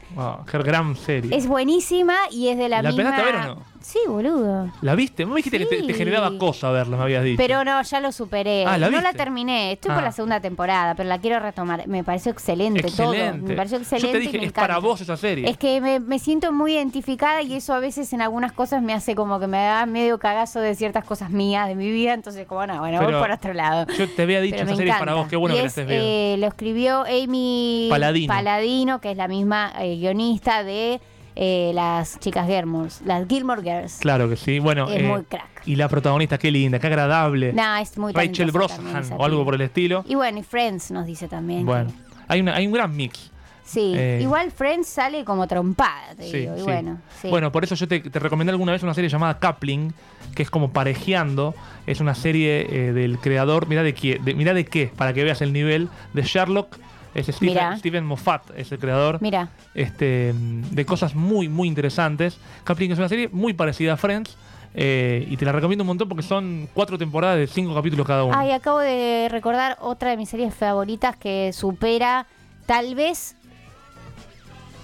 [0.52, 1.36] her gran serie.
[1.36, 3.04] es buenísima y es de la, ¿La misma.
[3.10, 3.71] empezaste a ver o no?
[3.82, 4.70] Sí, boludo.
[4.82, 5.26] ¿La viste?
[5.26, 7.38] Me dijiste que te, generaba cosa verla, me habías dicho.
[7.38, 8.64] Pero no, ya lo superé.
[8.66, 9.18] Ah, ¿la no la viste?
[9.18, 9.72] terminé.
[9.74, 9.96] Estoy Ah.
[9.96, 11.88] por la segunda temporada, pero la quiero retomar.
[11.88, 13.14] Me pareció excelente, todo.
[13.14, 14.08] Me pareció excelente.
[14.08, 14.88] Yo te y dije, me es para encanta.
[14.88, 15.50] vos esa serie.
[15.50, 18.94] Es que me, me siento muy identificada y eso a veces en algunas cosas me
[18.94, 22.14] hace como que me da medio cagazo de ciertas cosas mías de mi vida.
[22.14, 23.88] Entonces, como no, bueno, Pero voy por otro lado.
[23.98, 25.22] Yo te había dicho, Pero esa me serie es para encanta.
[25.24, 26.06] vos, qué bueno Y que la es, estés viendo.
[26.08, 29.02] eh, lo escribió Amy Paladino.
[29.02, 31.02] que es la misma eh, guionista de
[31.44, 33.98] eh, las chicas Gilmore, las Gilmore Girls.
[34.00, 34.60] Claro que sí.
[34.60, 35.64] Bueno, Es eh, muy crack.
[35.66, 37.52] y la protagonista, qué linda, qué agradable.
[37.52, 40.06] No, es muy Rachel esa o algo por el estilo.
[40.08, 41.66] Y bueno, y Friends nos dice también.
[41.66, 41.96] Bueno, que-
[42.28, 43.32] hay, una, hay un gran mix.
[43.64, 46.54] sí, eh, igual Friends sale como trompada, te Sí, digo.
[46.56, 46.64] Y sí.
[46.64, 47.30] bueno, sí.
[47.30, 49.94] Bueno, por eso yo te, te recomendé alguna vez una serie llamada Coupling,
[50.36, 51.56] que es como parejeando.
[51.88, 55.24] Es una serie eh, del creador, mira de, qué, de, mirá de qué, para que
[55.24, 56.78] veas el nivel, de Sherlock
[57.14, 57.28] Es.
[57.28, 62.38] Steven Moffat, es el creador Mira, este, de cosas muy, muy interesantes.
[62.64, 64.38] Captain es una serie muy parecida a Friends.
[64.74, 68.24] eh, y te la recomiendo un montón porque son cuatro temporadas de cinco capítulos cada
[68.24, 68.38] uno.
[68.38, 72.26] ay, acabo de recordar otra de mis series favoritas que supera,
[72.66, 73.36] tal vez,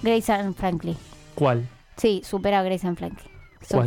[0.02, 0.96] Grace and Franklin.
[1.34, 1.66] ¿Cuál?
[1.96, 3.30] Sí, supera a Grace and Franklin.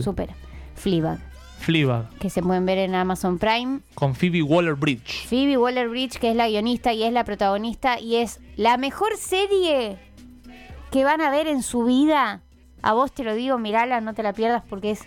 [0.01, 0.33] Supera.
[0.75, 1.19] Fleabag,
[1.61, 3.79] Fleabag, que se pueden ver en Amazon Prime.
[3.95, 5.27] con Phoebe Waller-Bridge.
[5.27, 9.97] Phoebe Waller-Bridge, que es la guionista y es la protagonista y es la mejor serie
[10.91, 12.41] que van a ver en su vida.
[12.81, 15.01] A vos te lo digo, mirala, no te la pierdas porque es...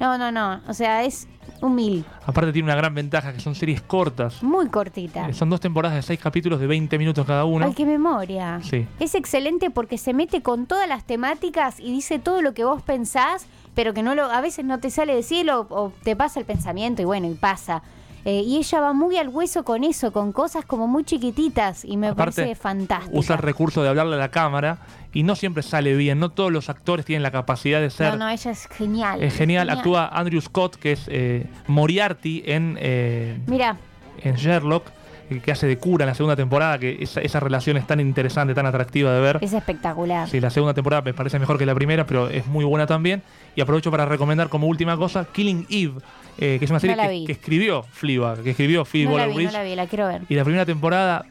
[0.00, 0.60] No, no, no.
[0.68, 1.28] O sea, es
[1.60, 2.04] un mil.
[2.24, 4.42] Aparte tiene una gran ventaja que son series cortas.
[4.44, 5.28] Muy cortita.
[5.28, 7.66] Eh, Son dos temporadas de seis capítulos de 20 minutos cada uno.
[7.66, 8.60] Ay, qué memoria.
[8.62, 8.86] Sí.
[9.00, 12.80] Es excelente porque se mete con todas las temáticas y dice todo lo que vos
[12.82, 13.46] pensás,
[13.78, 17.00] pero que no lo, a veces no te sale decirlo o te pasa el pensamiento
[17.00, 17.84] y bueno, y pasa.
[18.24, 21.96] Eh, y ella va muy al hueso con eso, con cosas como muy chiquititas y
[21.96, 23.16] me Aparte, parece fantástico.
[23.16, 24.78] Usa el recurso de hablarle a la cámara
[25.12, 26.18] y no siempre sale bien.
[26.18, 28.14] No todos los actores tienen la capacidad de ser.
[28.14, 29.22] No, no, ella es genial.
[29.22, 29.70] Es genial.
[29.70, 33.76] Actúa Andrew Scott, que es eh, Moriarty en, eh, Mira,
[34.24, 34.90] en Sherlock,
[35.28, 38.54] que hace de cura en la segunda temporada, que esa, esa relación es tan interesante,
[38.54, 39.38] tan atractiva de ver.
[39.42, 40.28] es espectacular.
[40.28, 43.22] Sí, la segunda temporada me parece mejor que la primera, pero es muy buena también.
[43.54, 45.94] Y aprovecho para recomendar como última cosa Killing Eve,
[46.38, 49.46] eh, que es una serie No que, escribió Fleabag, que escribió Phoebe no Waller-Bridge.
[49.52, 50.22] no la vi, la quiero ver.
[50.28, 51.26] Y la primera temporada,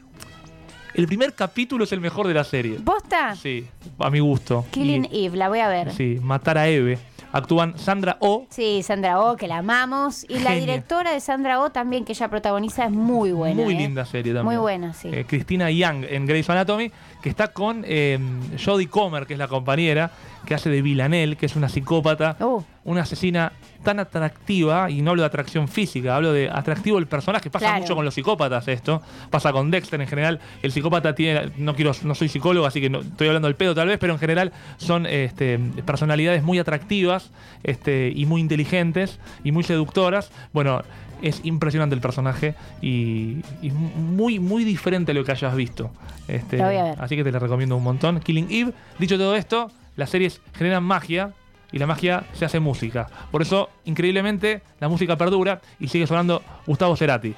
[0.94, 2.76] el primer capítulo es el mejor de la serie.
[2.84, 3.34] ¿Posta?
[3.36, 3.66] Sí,
[3.98, 4.66] a mi gusto.
[4.70, 5.92] Killing Y- Eve, la voy a ver.
[5.92, 6.98] Sí, Matar a Eve.
[7.32, 8.46] Actúan Sandra Oh,
[8.82, 10.24] Sandra Oh, que la amamos.
[10.28, 13.62] Y la directora de Sandra Oh también, que ella protagoniza, es muy buena.
[13.62, 13.78] muy ¿eh?
[13.78, 14.46] linda serie también.
[14.46, 15.08] Muy buena, sí.
[15.12, 16.90] Eh, Cristina Young en Grey's Anatomy,
[17.22, 18.18] que está con eh,
[18.64, 20.10] Jodie Comer, que es la compañera,
[20.46, 22.62] que hace de Villanelle, que es una psicópata, Uh.
[22.84, 27.48] una asesina tan atractiva, y no hablo de atracción física, hablo de atractivo el personaje,
[27.50, 27.80] pasa Claro.
[27.82, 31.92] mucho con los psicópatas esto, pasa con Dexter en general, el psicópata tiene, no quiero,
[32.02, 34.52] no soy psicólogo, así que no, estoy hablando del pedo tal vez, pero en general
[34.78, 37.30] son este, personalidades muy atractivas
[37.62, 40.30] este, y muy inteligentes y muy seductoras.
[40.52, 40.82] Bueno,
[41.22, 45.90] es impresionante el personaje y, y muy, muy diferente a lo que hayas visto.
[46.28, 46.62] Este.
[46.62, 48.20] Así que te la recomiendo un montón.
[48.20, 48.72] Killing Eve.
[48.98, 51.32] Dicho todo esto, las series generan magia
[51.72, 53.08] y la magia se hace música.
[53.30, 57.34] Por eso, increíblemente, la música perdura y sigue sonando Gustavo Cerati.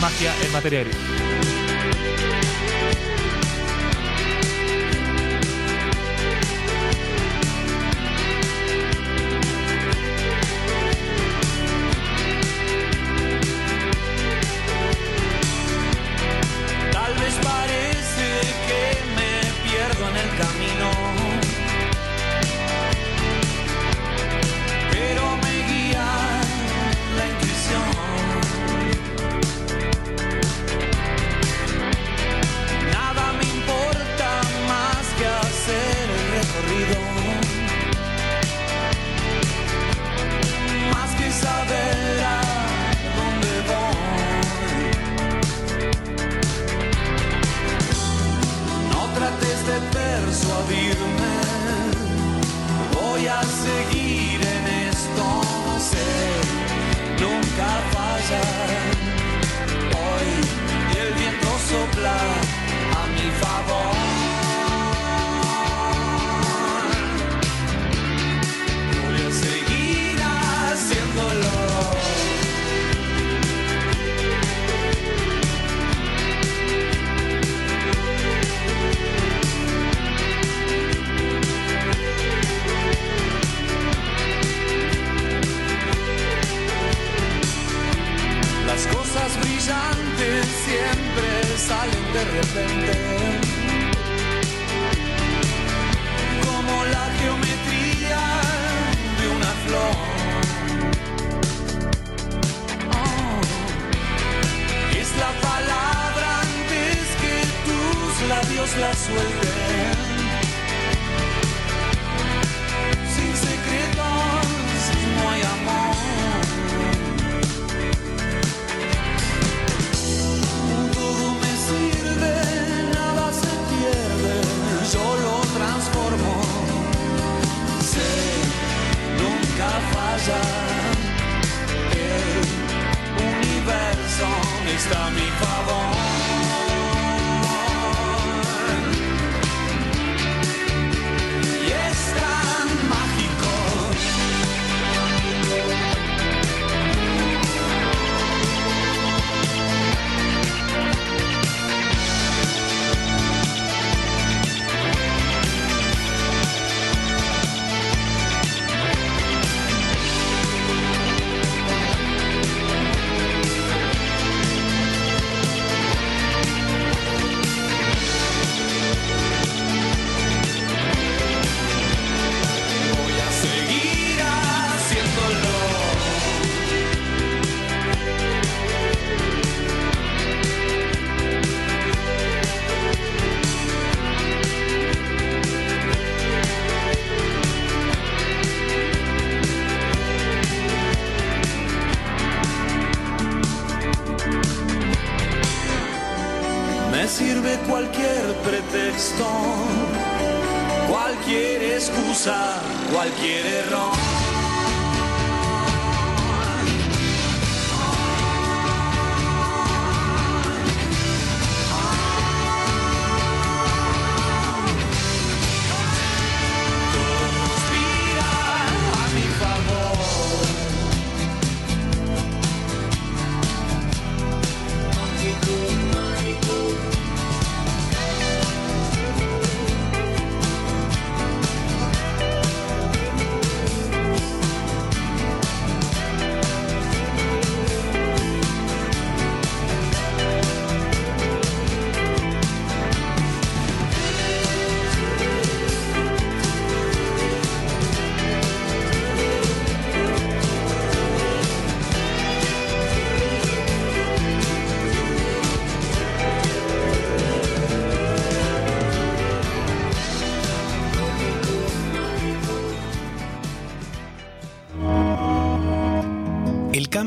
[0.00, 1.21] Magia en materia gris.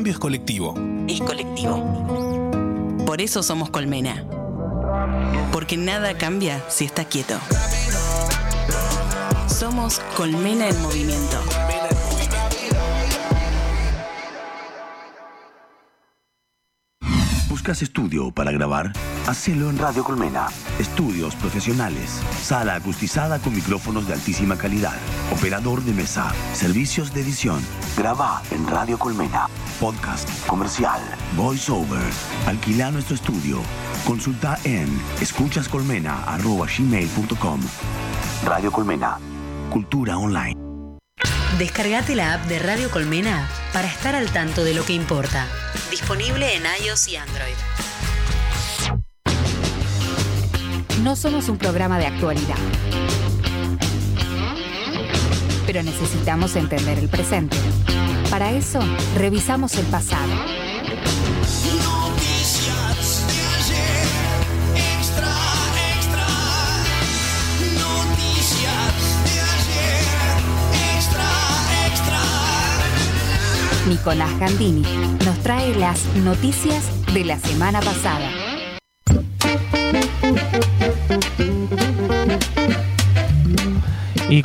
[0.06, 0.74] Cambio es colectivo.
[1.08, 2.96] Es colectivo.
[3.04, 4.24] Por eso somos Colmena.
[5.50, 7.36] Porque nada cambia si está quieto.
[9.48, 11.38] Somos Colmena en movimiento.
[17.48, 18.92] ¿Buscas estudio para grabar?
[19.26, 20.46] Hacelo en Radio Colmena.
[20.78, 22.20] Estudios profesionales.
[22.40, 24.94] Sala acustizada con micrófonos de altísima calidad.
[25.32, 26.32] Operador de mesa.
[26.52, 27.60] Servicios de edición.
[27.96, 29.48] Graba en Radio Colmena.
[29.80, 30.28] Podcast.
[30.46, 31.00] Comercial.
[31.36, 32.02] Voice over.
[32.46, 33.60] Alquila nuestro estudio.
[34.06, 34.88] Consulta en
[35.20, 37.60] escuchascolmena.gmail.com
[38.44, 39.18] Radio Colmena.
[39.70, 40.54] Cultura online.
[41.58, 45.46] Descargate la app de Radio Colmena para estar al tanto de lo que importa.
[45.90, 47.54] Disponible en iOS y Android.
[51.02, 52.56] No somos un programa de actualidad.
[55.66, 57.56] Pero necesitamos entender el presente.
[58.38, 58.80] Para eso,
[59.16, 60.28] revisamos el pasado.
[61.82, 64.04] Noticias de ayer,
[64.74, 65.32] extra,
[65.96, 66.26] extra.
[67.80, 68.94] Noticias
[69.24, 70.04] de ayer,
[70.98, 71.28] extra,
[71.86, 72.20] extra.
[73.88, 74.82] Nicolás Gandini
[75.24, 78.45] nos trae las noticias de la semana pasada.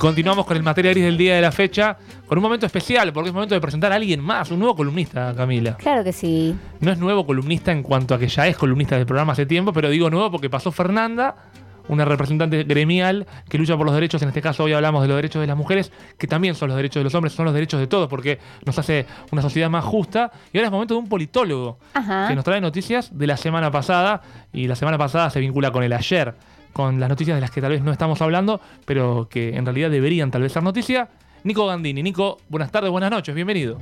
[0.01, 3.29] Continuamos con el materia gris del día de la fecha, con un momento especial, porque
[3.29, 5.75] es momento de presentar a alguien más, un nuevo columnista, Camila.
[5.77, 6.55] Claro que sí.
[6.79, 9.71] No es nuevo columnista en cuanto a que ya es columnista del programa hace tiempo,
[9.73, 11.35] pero digo nuevo porque pasó Fernanda,
[11.87, 15.17] una representante gremial que lucha por los derechos, en este caso hoy hablamos de los
[15.17, 17.79] derechos de las mujeres, que también son los derechos de los hombres, son los derechos
[17.79, 20.31] de todos, porque nos hace una sociedad más justa.
[20.51, 22.27] Y ahora es momento de un politólogo Ajá.
[22.27, 25.83] que nos trae noticias de la semana pasada, y la semana pasada se vincula con
[25.83, 26.33] el ayer,
[26.73, 29.89] con las noticias de las que tal vez no estamos hablando, pero que en realidad
[29.91, 31.10] deberían tal vez ser noticia.
[31.43, 32.03] Nico Gandini.
[32.03, 33.77] Nico, buenas tardes, buenas noches, bienvenido.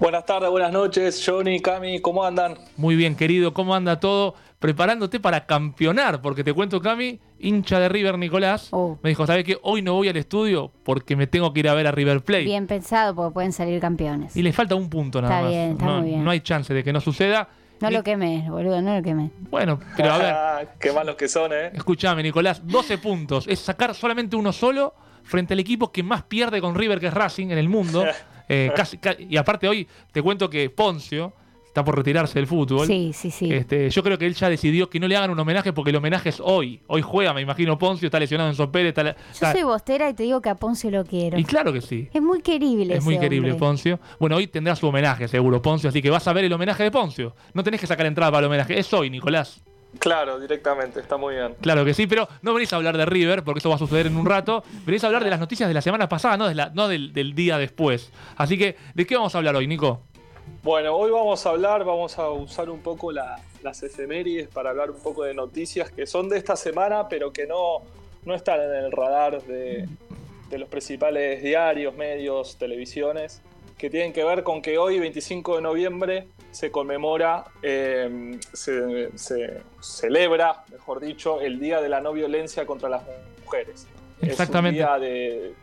[0.00, 2.54] Buenas tardes, buenas noches, Johnny, Cami, ¿cómo andan?
[2.76, 4.34] Muy bien, querido, ¿cómo anda todo?
[4.60, 8.98] Preparándote para campeonar, porque te cuento, Cami, hincha de River Nicolás, Oh.
[9.02, 9.58] me dijo, ¿sabes qué?
[9.62, 12.44] Hoy no voy al estudio porque me tengo que ir a ver a River Plate.
[12.44, 14.36] Bien pensado porque pueden salir campeones.
[14.36, 15.50] Y le falta un punto nada Está más.
[15.52, 16.24] bien, está no, muy bien.
[16.24, 17.48] no hay chance de que no suceda.
[17.80, 19.30] No Ni- lo quemes, boludo, no lo quemes.
[19.50, 21.70] Bueno, pero a ver, Ah, Qué malos que son, ¿eh?
[21.74, 23.46] escúchame, Nicolás, 12 puntos.
[23.46, 27.14] Es sacar solamente uno solo frente al equipo que más pierde con River, que es
[27.14, 28.04] Racing, en el mundo.
[28.50, 31.34] Eh, casi- y aparte hoy te cuento que Poncio
[31.78, 32.86] está por retirarse del fútbol.
[32.86, 33.52] Sí, sí, sí.
[33.52, 35.96] Este, yo creo que él ya decidió que no le hagan un homenaje porque el
[35.96, 36.80] homenaje es hoy.
[36.88, 38.88] Hoy juega, me imagino, Poncio, está lesionado en Sopere.
[38.88, 41.38] Está, Yo soy bostera y te digo que a Poncio lo quiero.
[41.38, 42.08] y claro que sí.
[42.12, 43.60] Es muy querible Es muy ese querible hombre.
[43.66, 44.00] Poncio.
[44.18, 46.90] Bueno, hoy tendrá su homenaje, seguro, Poncio, así que vas a ver el homenaje de
[46.90, 47.34] Poncio.
[47.54, 49.62] No tenés que sacar entrada para el homenaje, es hoy, Nicolás.
[49.98, 51.54] Claro, directamente, está muy bien.
[51.62, 54.06] Claro que sí, pero no venís a hablar de River, porque eso va a suceder
[54.06, 54.62] en un rato.
[54.84, 57.12] Venís a hablar de las noticias de la semana pasada, no, de la- no del,
[57.14, 58.12] del día después.
[58.36, 60.02] Así que, ¿de qué vamos a hablar hoy, Nico?
[60.62, 64.90] Bueno, hoy vamos a hablar, vamos a usar un poco la- las efemérides para hablar
[64.90, 67.82] un poco de noticias que son de esta semana, pero que no,
[68.24, 69.88] no están en el radar de,
[70.50, 73.40] de los principales diarios, medios, televisiones,
[73.76, 79.60] que tienen que ver con que hoy, 25 de noviembre, se conmemora, eh, se, se
[79.80, 83.02] celebra, mejor dicho, el Día de la No Violencia contra las
[83.44, 83.86] Mujeres.
[84.20, 84.80] Exactamente.
[84.80, 85.54] Es un día de,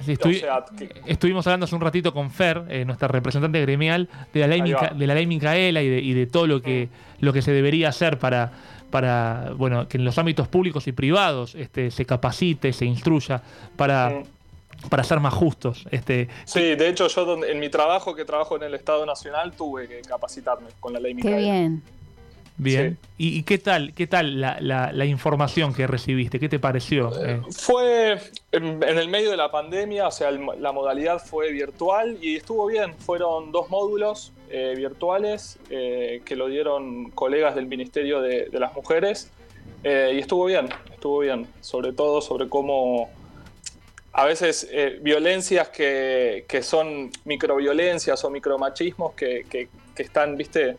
[0.00, 3.60] Sí, estuvi- o sea, que- Estuvimos hablando hace un ratito con Fer, eh, nuestra representante
[3.60, 4.62] gremial, de la ley.
[4.62, 6.88] Mica- de la ley Micaela y de, y de todo lo que,
[7.20, 8.52] lo que se debería hacer para,
[8.90, 13.42] para bueno, que en los ámbitos públicos y privados este, se capacite, se instruya
[13.76, 14.22] para,
[14.88, 15.86] para ser más justos.
[15.90, 19.86] Este, Sí, de hecho yo en mi trabajo, que trabajo en el Estado Nacional, tuve
[19.86, 21.70] que capacitarme con la ley Qué Micaela.
[22.62, 22.98] Bien.
[23.18, 26.38] ¿Y, y qué tal, qué tal la, la- la información que recibiste?
[26.40, 27.10] ¿Qué te pareció?
[27.24, 28.18] Eh, Fue
[28.52, 32.36] en, en el medio de la pandemia, o sea, el- la modalidad fue virtual y
[32.36, 32.94] estuvo bien.
[32.94, 38.74] Fueron dos módulos eh, virtuales eh, que lo dieron colegas del Ministerio de, de las
[38.74, 39.30] Mujeres
[39.84, 41.46] eh, y estuvo bien, estuvo bien.
[41.60, 43.08] Sobre todo sobre cómo
[44.12, 50.76] a veces eh, violencias que, que son microviolencias o micromachismos que, que- que están, viste,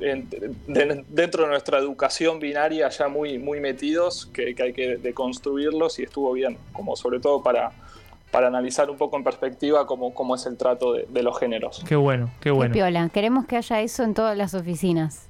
[0.00, 4.96] en- de- dentro de nuestra educación binaria ya muy, muy metidos, que, que hay que
[4.96, 7.72] deconstruirlos y estuvo bien, como sobre todo para,
[8.30, 11.84] para analizar un poco en perspectiva cómo, cómo es el trato de, de los géneros.
[11.86, 12.72] qué bueno, qué Qué bueno.
[12.72, 13.08] piola.
[13.12, 15.26] Queremos que haya eso en todas las oficinas.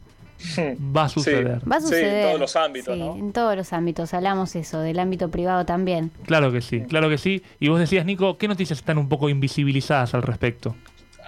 [0.97, 1.61] Va a suceder.
[1.71, 2.15] Va a Sí, suceder.
[2.17, 3.15] en todos los ámbitos, Sí, ¿no?
[3.15, 4.15] en todos los ámbitos.
[4.15, 6.11] Hablamos eso, del ámbito privado también.
[6.25, 7.43] Claro que sí, claro que sí.
[7.59, 10.75] Y vos decías, Nico, ¿qué noticias están un poco invisibilizadas al respecto?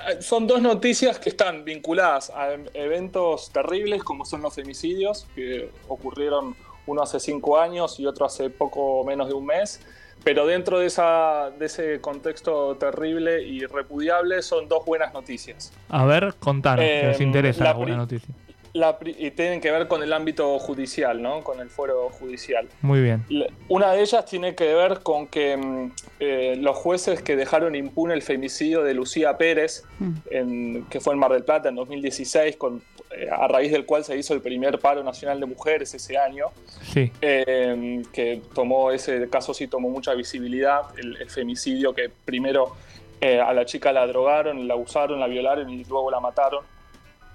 [0.08, 5.26] Eh, Son dos noticias que están vinculadas a em- eventos terribles como son los femicidios,
[5.34, 6.54] que ocurrieron
[6.86, 9.80] uno hace cinco años y otro hace poco menos de un mes.
[10.24, 15.72] Pero dentro de, esa, de ese contexto terrible y repudiable son dos buenas noticias.
[15.88, 18.32] A ver, contanos, que nos Eh, interesa la la buena noticia.
[18.74, 21.44] La pri- y tienen que ver con el ámbito judicial, ¿no?
[21.44, 22.66] Con el fuero judicial.
[22.80, 23.22] Muy bien.
[23.68, 28.14] Una de ellas tiene que ver con que mm, eh, los jueces que dejaron impune
[28.14, 29.84] el femicidio de Lucía Pérez,
[30.30, 32.82] en- que fue en Mar del Plata en 2016, con,
[33.14, 36.46] eh, a raíz del cual se hizo el primer paro nacional de mujeres ese año,
[36.94, 37.12] Sí.
[37.20, 42.74] eh, que tomó ese caso sí tomó mucha visibilidad, el, el femicidio que primero
[43.20, 46.64] eh, a la chica la drogaron, la abusaron, la violaron y luego la mataron.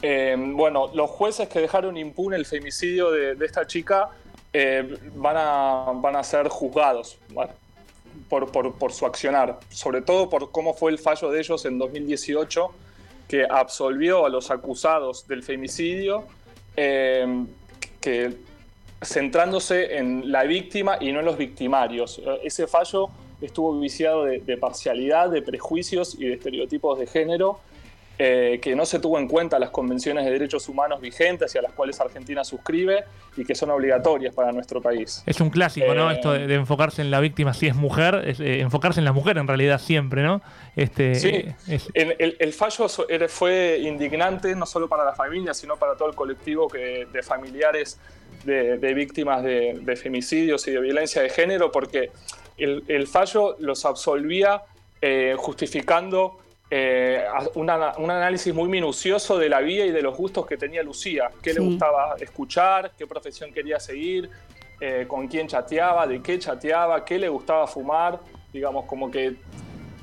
[0.02, 4.10] Eh, bueno, los jueces que dejaron impune el femicidio de, esta chica
[4.54, 7.18] eh, van, a, van a ser juzgados
[8.30, 12.70] por, por- su accionar, sobre todo por cómo fue el fallo de ellos en 2018,
[13.28, 16.26] que absolvió a los acusados del femicidio,
[16.76, 17.46] eh,
[18.00, 18.34] que
[19.04, 22.20] centrándose en la víctima y no en los victimarios.
[22.20, 23.10] Eh, Ese fallo
[23.42, 27.60] estuvo viciado de parcialidad, de prejuicios y de estereotipos de género,
[28.20, 31.62] eh, que no se tuvo en cuenta las convenciones de derechos humanos vigentes y a
[31.62, 33.04] las cuales Argentina suscribe
[33.36, 35.22] y que son obligatorias para nuestro país.
[35.28, 36.10] Es un clásico, ¿no?
[36.10, 39.06] Eh, Esto de, de enfocarse en la víctima si es mujer, es, eh, enfocarse en
[39.06, 40.42] la mujer en realidad siempre, ¿no?
[40.76, 42.88] Este, Sí, es- el, el- el fallo
[43.28, 48.00] fue indignante no solo para la familia, sino para todo el colectivo que, de familiares
[48.46, 52.12] de, de víctimas de, de femicidios y de violencia de género, porque
[52.58, 54.64] el, el fallo los absolvía
[55.38, 56.38] justificando
[56.70, 57.24] eh,
[57.56, 61.30] una- un análisis muy minucioso de la vida y de los gustos que tenía Lucía,
[61.42, 61.66] qué le Sí.
[61.66, 64.30] gustaba escuchar, qué profesión quería seguir,
[64.82, 68.20] eh, con quién chateaba, de qué chateaba, qué le gustaba fumar,
[68.52, 69.36] digamos, como que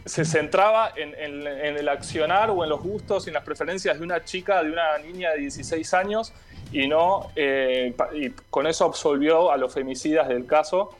[0.07, 3.99] se centraba en, en- en el accionar o en los gustos y en las preferencias
[3.99, 6.33] de una chica, de una niña de 16 años,
[6.73, 10.91] y no eh, y con eso absolvió a los femicidas del caso.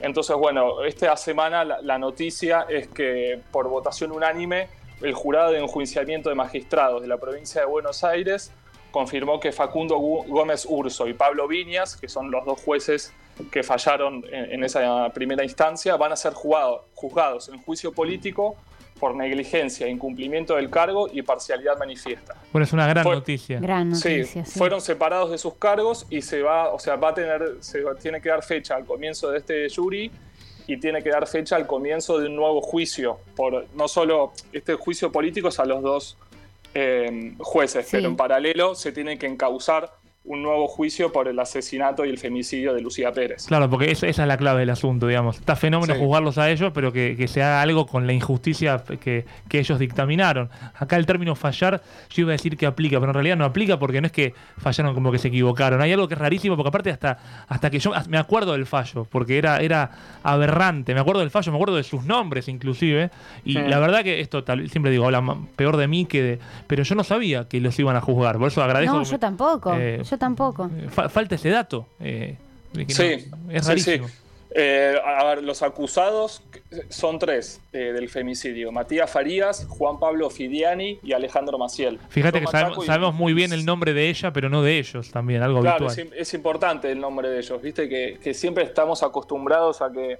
[0.00, 4.68] Entonces, bueno, esta semana la, la noticia es que por votación unánime
[5.04, 8.52] el jurado de enjuiciamiento de magistrados de la provincia de Buenos Aires
[8.90, 13.12] confirmó que Facundo Gómez Urso y Pablo Viñas, que son los dos jueces
[13.50, 18.56] que fallaron en, en esa primera instancia, van a ser jugado- juzgados en juicio político
[19.00, 22.36] por negligencia, incumplimiento del cargo y parcialidad manifiesta.
[22.52, 23.58] bueno, es una gran Fue- noticia.
[23.58, 24.44] Gran Sí, noticia.
[24.44, 24.56] sí.
[24.58, 28.20] fueron separados de sus cargos y se va, o sea, va a tener, se tiene
[28.22, 30.12] que dar fecha al comienzo de este jury
[30.66, 34.74] y tiene que dar fecha al comienzo de un nuevo juicio por no solo este
[34.74, 36.16] juicio político es a los dos
[36.74, 37.96] eh, jueces, Sí.
[37.96, 39.92] pero en paralelo se tiene que encauzar
[40.26, 43.46] un nuevo juicio por el asesinato y el femicidio de Lucía Pérez.
[43.46, 45.38] Claro, porque esa, esa es la clave del asunto, digamos.
[45.38, 46.00] Está fenómeno Sí.
[46.00, 49.78] juzgarlos a ellos, pero que, que se haga algo con la injusticia que, que ellos
[49.78, 50.48] dictaminaron.
[50.76, 53.78] Acá el término fallar, yo iba a decir que aplica, pero en realidad no aplica
[53.78, 55.82] porque no es que fallaron como que se equivocaron.
[55.82, 59.04] Hay algo que es rarísimo, porque aparte hasta, hasta que yo me acuerdo del fallo,
[59.04, 59.90] porque era, era
[60.22, 60.94] aberrante.
[60.94, 63.10] Me acuerdo del fallo, me acuerdo de sus nombres inclusive.
[63.44, 65.22] Y la verdad que esto, tal, siempre digo, habla
[65.56, 66.38] peor de mí que de...
[66.66, 68.96] Pero yo no sabía que los iban a juzgar, por eso agradezco.
[68.96, 69.74] No, yo tampoco.
[69.74, 70.70] eh, yo tampoco.
[70.90, 71.86] Fa- falta ese dato.
[72.00, 72.36] eh,
[72.72, 73.68] de que no- Sí, es sí, sí.
[73.68, 74.06] rarísimo.
[74.56, 76.40] Eh, a ver, los acusados
[76.88, 81.98] son tres eh, del femicidio: Matías Farías, Juan Pablo Fidiani y Alejandro Maciel.
[82.08, 84.62] Fíjate Son que sabemos, Machaco y- sabemos muy bien el nombre de ella, pero no
[84.62, 86.08] de ellos también, algo Claro, habitual.
[86.14, 90.18] es, es importante el nombre de ellos, viste que, que siempre estamos acostumbrados a que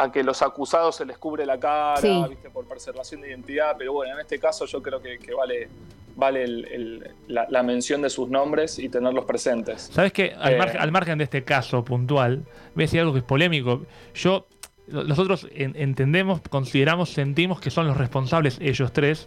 [0.00, 2.24] a que los acusados se les cubre la cara, Sí.
[2.28, 5.68] viste, por preservación de identidad, pero bueno, en este caso yo creo que, que vale,
[6.16, 9.90] vale el- el- la, la mención de sus nombres y tenerlos presentes.
[9.92, 10.34] ¿Sabes qué?
[10.38, 10.58] Al, Eh.
[10.58, 12.44] margen, al margen de este caso puntual,
[12.74, 13.86] voy a decir algo que es polémico.
[14.14, 14.46] Yo,
[14.86, 19.26] nosotros en- entendemos, consideramos, sentimos que son los responsables ellos tres.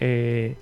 [0.00, 0.54] eh,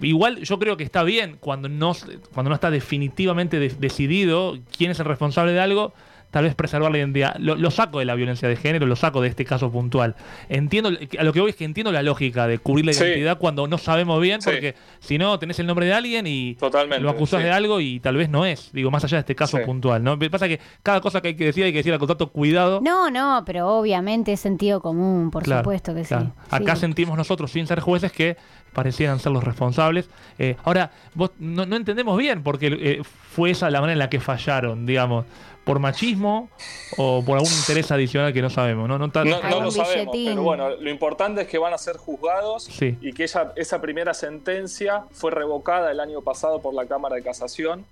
[0.00, 1.92] igual yo creo que está bien cuando no,
[2.32, 5.92] cuando no está definitivamente de- decidido quién es el responsable de algo,
[6.32, 7.36] tal vez preservar la identidad.
[7.38, 10.16] Lo, lo saco de la violencia de género, lo saco de este caso puntual.
[10.48, 13.04] Entiendo, a lo que voy es que entiendo la lógica de cubrir la Sí.
[13.04, 14.50] identidad cuando no sabemos bien, Sí.
[14.50, 17.44] porque si no tenés el nombre de alguien y Totalmente, lo acusás sí.
[17.44, 18.70] de algo y tal vez no es.
[18.72, 19.62] Digo, más allá de este caso Sí.
[19.64, 20.18] puntual, ¿no?
[20.18, 22.80] Pasa que cada cosa que hay que decir hay que decir al contrato cuidado.
[22.82, 26.32] No, no, pero obviamente es sentido común, por Claro, supuesto que claro.
[26.34, 26.48] sí.
[26.50, 26.80] Acá Sí.
[26.80, 28.36] sentimos nosotros, sin ser jueces, que
[28.72, 30.08] parecieran ser los responsables.
[30.38, 34.08] Eh, ahora, vos no, no entendemos bien porque eh, fue esa la manera en la
[34.08, 35.26] que fallaron, digamos,
[35.64, 36.48] por machismo
[36.96, 38.88] o por algún interés adicional que no sabemos.
[38.88, 41.96] No, no, No, no lo sabemos, pero bueno, lo importante es que van a ser
[41.96, 42.96] juzgados Sí.
[43.00, 47.22] y que ella, esa primera sentencia fue revocada el año pasado por la Cámara de
[47.22, 47.84] Casación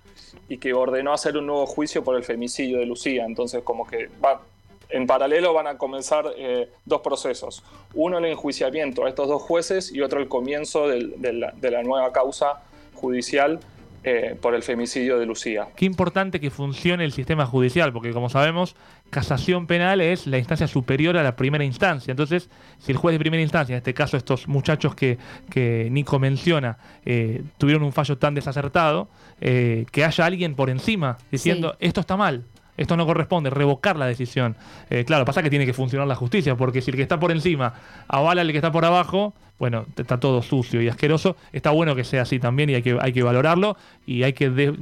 [0.49, 3.23] y que ordenó hacer un nuevo juicio por el femicidio de Lucía.
[3.25, 4.41] Entonces, como que va,
[4.89, 7.63] en paralelo van a comenzar eh, dos procesos.
[7.93, 12.11] Uno el enjuiciamiento a estos dos jueces y otro el comienzo del- de la nueva
[12.11, 12.61] causa
[12.95, 13.59] judicial
[14.03, 15.67] eh, por el femicidio de Lucía.
[15.75, 18.75] Qué importante que funcione el sistema judicial, porque como sabemos,
[19.11, 22.11] casación penal es la instancia superior a la primera instancia.
[22.11, 22.49] Entonces,
[22.79, 26.77] si el juez de primera instancia, en este caso estos muchachos que, que Nico menciona,
[27.05, 29.07] eh, tuvieron un fallo tan desacertado,
[29.39, 32.45] eh, que haya alguien por encima diciendo, esto está mal.
[32.77, 34.55] Esto no corresponde, revocar la decisión.
[34.89, 37.31] Eh, claro, pasa que tiene que funcionar la justicia, porque si el que está por
[37.31, 37.73] encima
[38.07, 41.35] avala al que está por abajo, bueno, está todo sucio y asqueroso.
[41.53, 44.73] Está bueno que sea así también y hay que, hay que valorarlo y hay que,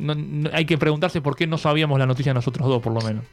[0.54, 3.26] hay que preguntarse por qué no sabíamos la noticia nosotros dos, por lo menos.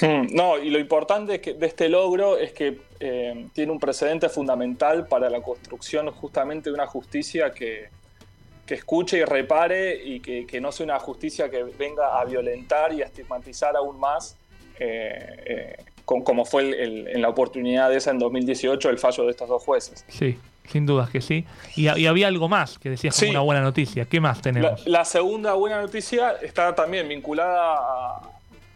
[0.00, 5.06] Hmm, No, y lo importante de este logro es que eh, tiene un precedente fundamental
[5.06, 7.88] para la construcción justamente de una justicia que,
[8.66, 12.92] que escuche y repare y que, que no sea una justicia que venga a violentar
[12.92, 14.36] y a estigmatizar aún más,
[14.78, 18.98] eh, eh, con- como fue el- el- en la oportunidad de esa en 2018 el
[18.98, 20.04] fallo de estos dos jueces.
[20.08, 20.38] Sí,
[20.68, 21.44] sin dudas que sí.
[21.76, 23.30] Y, y había algo más que decías como Sí.
[23.30, 24.04] una buena noticia.
[24.04, 24.86] ¿Qué más La, tenemos?
[24.86, 28.30] la segunda buena noticia está también vinculada a,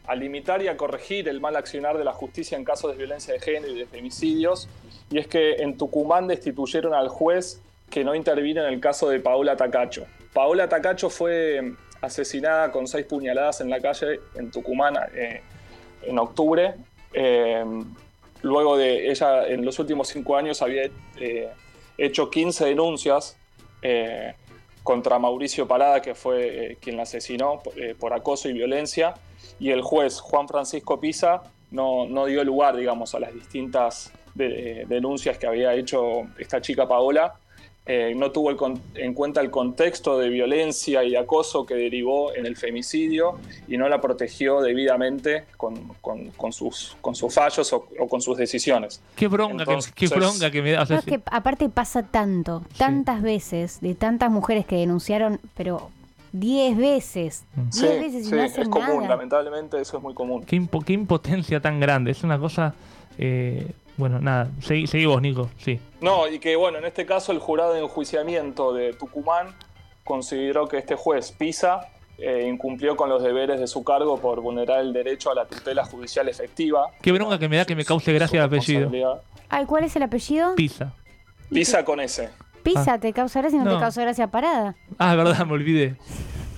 [0.06, 3.34] a limitar y a corregir el mal accionar de la justicia en casos de violencia
[3.34, 4.68] de género y de femicidios.
[5.10, 7.60] Y es que en Tucumán destituyeron al juez
[7.90, 10.06] que no intervino en el caso de Paola Tacacho.
[10.32, 15.42] Paola Tacacho fue asesinada con seis puñaladas en la calle en Tucumán eh,
[16.02, 16.74] en octubre.
[17.12, 17.64] Eh,
[18.42, 20.84] luego de ella, en los últimos cinco años, había
[21.18, 21.50] eh,
[21.98, 23.36] hecho 15 denuncias
[24.82, 27.62] contra Mauricio Parada, que fue quien la asesinó
[27.98, 29.14] por acoso y violencia,
[29.58, 35.38] y el juez Juan Francisco Pisa no, dio lugar, digamos, a las distintas de- denuncias
[35.38, 37.34] que había hecho esta chica Paola.
[37.92, 41.74] Eh, no tuvo el con- en cuenta el contexto de violencia y de acoso que
[41.74, 47.34] derivó en el femicidio y no la protegió debidamente con, con- con sus, con sus
[47.34, 49.02] fallos o, o con sus decisiones.
[49.16, 50.82] Qué bronca, que, qué bronca que me da.
[50.82, 55.40] o sea, No, es que aparte pasa tanto, tantas veces, de tantas mujeres que denunciaron,
[55.56, 55.90] pero
[56.30, 59.08] 10 veces, 10 Sí, veces y sí, no es hacen común, nada.
[59.16, 60.44] lamentablemente eso es muy común.
[60.44, 62.12] qué, impo- qué impotencia tan grande.
[62.12, 62.72] Es una cosa.
[63.18, 63.66] eh,
[64.00, 64.48] bueno, nada.
[64.60, 65.48] Seguí, seguí vos, Nico.
[65.58, 65.78] Sí.
[66.00, 69.54] No, y que bueno, en este caso el jurado de enjuiciamiento de Tucumán
[70.02, 71.88] consideró que este juez Pisa
[72.18, 75.84] eh, incumplió con los deberes de su cargo por vulnerar el derecho a la tutela
[75.84, 76.86] judicial efectiva.
[77.00, 78.90] Qué bronca que me da que me cause gracia el apellido.
[79.48, 80.54] Ay, ¿cuál es el apellido?
[80.56, 80.92] Pisa.
[81.50, 82.30] Pisa con ese.
[82.62, 83.74] Pisa, ¿te causa gracia y no, No.
[83.76, 84.74] te causa gracia parada?
[84.98, 85.96] Ah, es verdad, me olvidé.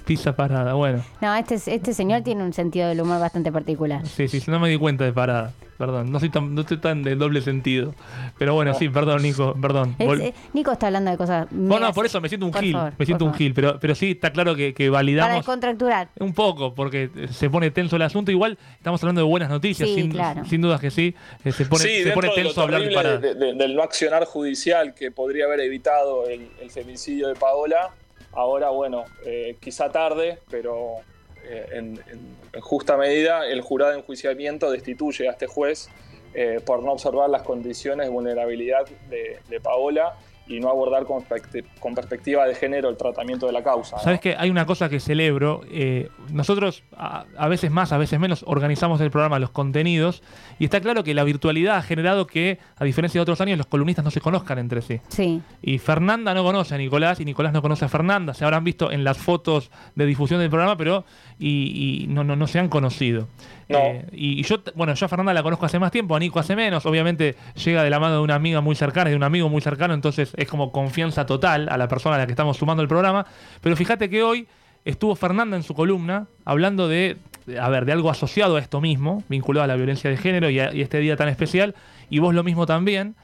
[0.04, 1.02] Pisa parada, bueno.
[1.20, 4.04] No, este, este señor tiene un sentido del humor bastante particular.
[4.06, 5.52] Sí, sí, no me di cuenta de parada.
[5.82, 7.92] Perdón, no soy tan, no estoy tan de doble sentido.
[8.38, 9.96] Pero bueno, sí, perdón, Nico, perdón.
[9.98, 11.48] Es- Vol- eh, Nico está hablando de cosas.
[11.50, 13.96] Bueno, megas- por eso me siento un gil, favor, me siento un gil, pero, pero
[13.96, 16.06] sí está claro que, que Para validamos descontracturar.
[16.20, 18.30] un poco, porque se pone tenso el asunto.
[18.30, 20.44] Igual estamos hablando de buenas noticias, Sí, sin, claro.
[20.44, 21.16] sin dudas que sí.
[21.44, 23.18] Eh, se pone, sí, se pone dentro de lo tenso hablar de parada.
[23.18, 27.90] de- de- del no accionar judicial que podría haber evitado el, el femicidio de Paola,
[28.32, 30.98] ahora bueno, eh, quizá tarde, pero
[31.44, 35.88] eh, en, en- en justa medida el jurado de enjuiciamiento destituye a este juez
[36.34, 40.16] eh, por no observar las condiciones de vulnerabilidad de, de Paola
[40.48, 43.96] y no abordar con, perspecti- con perspectiva de género el tratamiento de la causa.
[43.96, 44.02] ¿no?
[44.02, 45.62] Sabes que hay una cosa que celebro.
[45.70, 50.22] eh, nosotros, a, a veces más, a veces menos, organizamos el programa, los contenidos.
[50.58, 53.66] Y está claro que la virtualidad ha generado que, a diferencia de otros años, los
[53.66, 55.00] columnistas no se conozcan entre sí.
[55.08, 55.40] Sí.
[55.62, 58.34] Y Fernanda no conoce a Nicolás y Nicolás no conoce a Fernanda.
[58.34, 61.04] Se habrán visto en las fotos de difusión del programa, pero
[61.38, 63.28] y, y no, no, no se han conocido.
[63.68, 63.78] No.
[63.78, 66.38] Eh, y, y yo, bueno, yo a Fernanda la conozco hace más tiempo, a Nico
[66.38, 66.84] hace menos.
[66.84, 69.62] Obviamente llega de la mano de una amiga muy cercana y de un amigo muy
[69.62, 72.88] cercano, entonces es como confianza total a la persona a la que estamos sumando el
[72.88, 73.26] programa.
[73.60, 74.46] Pero fíjate que hoy
[74.84, 77.16] estuvo Fernanda en su columna hablando de,
[77.60, 80.58] a ver, de algo asociado a esto mismo, vinculado a la violencia de género y
[80.60, 81.74] a y este día tan especial,
[82.10, 83.14] y vos lo mismo también.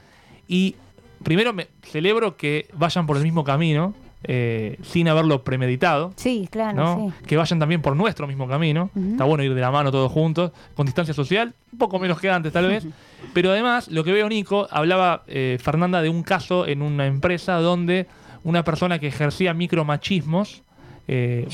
[0.47, 0.75] Y
[1.23, 3.93] primero me celebro que vayan por el mismo camino,
[4.23, 6.11] eh, sin haberlo premeditado.
[6.15, 7.13] Sí, claro, ¿no?
[7.19, 7.25] sí.
[7.25, 8.89] Que vayan también por nuestro mismo camino.
[9.11, 12.29] Está bueno ir de la mano todos juntos, con distancia social, un poco menos que
[12.29, 12.85] antes tal vez.
[13.33, 17.55] Pero además, lo que veo, Nico, hablaba eh, Fernanda de un caso en una empresa
[17.55, 18.07] donde
[18.43, 20.63] una persona que ejercía micromachismos
[21.07, 21.47] eh,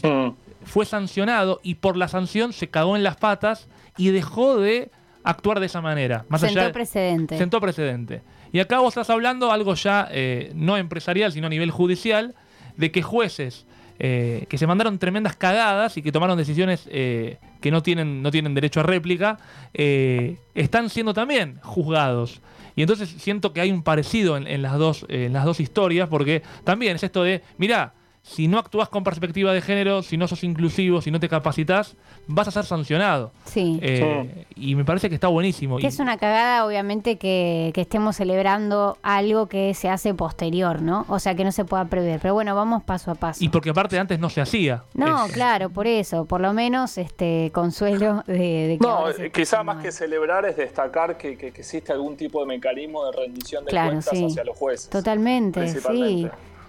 [0.64, 4.90] fue sancionado y por la sanción se cagó en las patas y dejó de
[5.24, 6.26] actuar de esa manera.
[6.30, 7.38] Más Sentó allá de- precedente.
[7.38, 8.22] Sentó precedente.
[8.52, 12.36] Y acá vos estás hablando algo ya eh, no empresarial, sino a nivel judicial,
[12.78, 13.66] de que jueces
[13.98, 18.30] eh, que se mandaron tremendas cagadas y que tomaron decisiones eh, que no tienen, no
[18.30, 19.38] tienen derecho a réplica,
[19.74, 22.42] eh, están siendo también juzgados.
[22.76, 26.44] Y entonces siento que hay un parecido en, las, dos, en las dos historias, porque
[26.66, 27.94] también es esto de, mirá,
[28.28, 31.96] si no actúas con perspectiva de género, si no sos inclusivo, si no te capacitas,
[32.26, 33.32] vas a ser sancionado.
[33.46, 33.78] Sí.
[33.84, 35.78] Eh, Y me parece que está buenísimo.
[35.78, 40.82] Que Y- es una cagada, obviamente, que, que estemos celebrando algo que se hace posterior,
[40.82, 41.06] ¿no?
[41.08, 42.20] O sea, que no se pueda prever.
[42.20, 43.44] Pero bueno, vamos paso a paso.
[43.44, 44.84] Y porque aparte antes no se hacía.
[44.96, 46.26] No, claro, por eso.
[46.26, 48.34] Por lo menos este consuelo de,
[48.70, 52.18] de que No, eh, quizá más que celebrar es destacar que, que- que existe algún
[52.18, 54.26] tipo de mecanismo de rendición de Claro, cuentas sí.
[54.26, 54.90] hacia los jueces.
[54.90, 56.28] Totalmente, sí.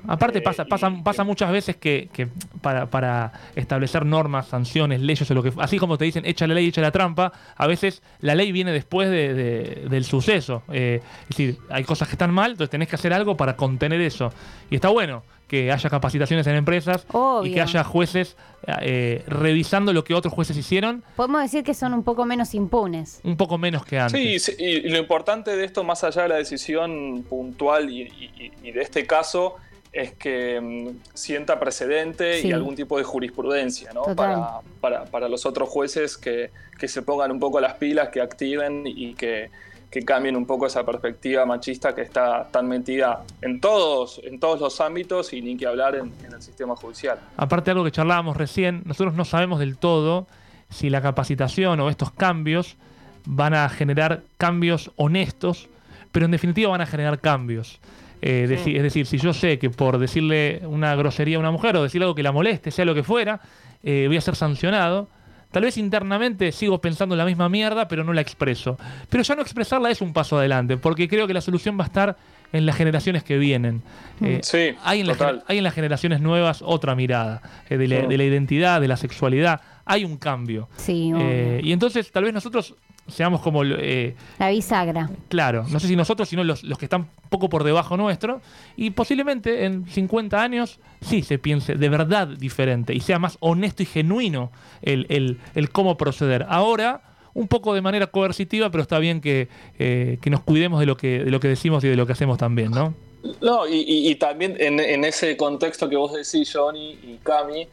[0.09, 2.29] Aparte pasa, pasa, pasa muchas veces que, que
[2.61, 6.55] para, para establecer normas, sanciones, leyes o lo que así como te dicen echa la
[6.55, 10.63] ley, echa la trampa, a veces la ley viene después de- de- del suceso.
[10.73, 14.01] Eh, es decir, hay cosas que están mal, entonces tenés que hacer algo para contener
[14.01, 14.33] eso.
[14.71, 17.07] Y está bueno que haya capacitaciones en empresas
[17.45, 18.37] y que haya jueces
[18.81, 23.21] eh, revisando lo que otros jueces hicieron Podemos decir que son un poco menos impunes.
[23.23, 24.21] un poco menos que antes.
[24.21, 28.03] Sí, sí, y, y lo importante de esto, más allá de la decisión puntual y,
[28.03, 29.55] y- y de este caso,
[29.97, 32.49] es que mm, sienta precedente Sí.
[32.49, 34.03] y algún tipo de jurisprudencia ¿no?
[34.15, 38.83] Para, para los otros jueces que, que se pongan un poco las pilas, que activen
[38.87, 39.51] y que,
[39.91, 44.61] que cambien un poco esa perspectiva machista que está tan metida en todos, en todos
[44.61, 47.19] los ámbitos y ni que hablar en, en el sistema judicial.
[47.37, 50.27] Aparte de algo que charlábamos recién, nosotros no sabemos del todo
[50.71, 52.77] si la capacitación o estos cambios
[53.25, 55.69] van a generar cambios honestos,
[56.13, 57.81] pero en definitiva van a generar cambios.
[58.23, 61.77] Eh, deci- Es decir, si yo sé que por decirle una grosería a una mujer
[61.77, 63.41] o decirle algo que la moleste, sea lo que fuera,
[63.83, 65.09] eh, voy a ser sancionado.
[65.53, 68.77] Tal vez internamente sigo pensando la misma mierda, pero no la expreso.
[69.09, 71.87] Pero ya no expresarla es un paso adelante, porque creo que la solución va a
[71.87, 72.17] estar
[72.53, 73.83] en las generaciones que vienen.
[74.21, 75.45] Eh, Sí, hay, en las total.
[75.47, 78.07] hay en las generaciones nuevas otra mirada eh, de, la, Sí.
[78.07, 79.61] de la identidad, de la sexualidad.
[79.87, 80.69] Hay un cambio.
[80.77, 82.75] Sí, Eh, y entonces tal vez nosotros
[83.09, 85.09] seamos como, eh, La bisagra.
[85.29, 88.41] claro, no sé si nosotros, sino los, los que están un poco por debajo nuestro,
[88.77, 93.83] y posiblemente en 50 años sí se piense de verdad diferente y sea más honesto
[93.85, 94.51] y genuino
[94.83, 96.45] el, el- el cómo proceder.
[96.49, 100.87] Ahora, un poco de manera coercitiva, pero está bien que, eh, que nos cuidemos de
[100.87, 102.93] lo que, de lo que decimos y de lo que hacemos también, ¿no?
[103.41, 107.69] No, y, y- y también en, en ese contexto que vos decís, Johnny y Cami,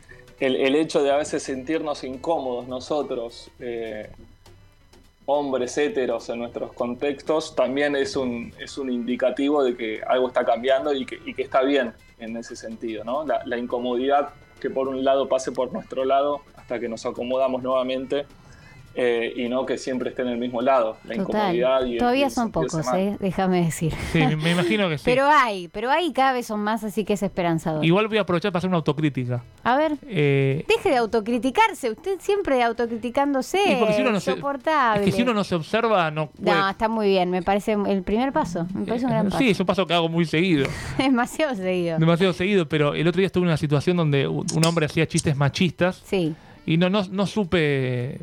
[0.45, 4.09] el, hecho de a veces sentirnos incómodos nosotros, eh,
[5.25, 10.43] hombres héteros en nuestros contextos, también es un, es un indicativo de que algo está
[10.43, 13.25] cambiando y que, y que está bien en ese sentido, ¿no?
[13.25, 14.29] La, la incomodidad
[14.59, 18.25] que por un lado pase por nuestro lado hasta que nos acomodamos nuevamente
[18.95, 20.97] eh, y no que siempre esté en el mismo lado.
[21.05, 21.87] La incomodidad Total.
[21.87, 22.85] y el- y Todavía el son pocos.
[22.95, 23.17] ¿eh?
[23.19, 23.93] déjame decir.
[24.11, 25.03] Sí, me, imagino que sí.
[25.05, 27.83] Pero hay, pero hay cada vez son más, así que es esperanzador.
[27.83, 29.43] Igual voy a aprovechar para hacer una autocrítica.
[29.63, 33.59] A ver, Eh, deje de autocriticarse, usted siempre autocriticándose.
[33.71, 35.01] Y porque si uno no se- insoportable.
[35.01, 36.51] es que si uno no se observa, no puede.
[36.55, 39.37] No, está muy bien, me parece el primer paso, me parece un gran paso.
[39.39, 40.67] Sí, es un paso que hago muy seguido.
[40.97, 41.97] Demasiado seguido.
[41.97, 45.07] Demasiado seguido, pero el otro día estuve en una situación donde un un hombre hacía
[45.07, 46.01] chistes machistas.
[46.05, 46.35] Sí.
[46.65, 48.19] Y no, no, no supe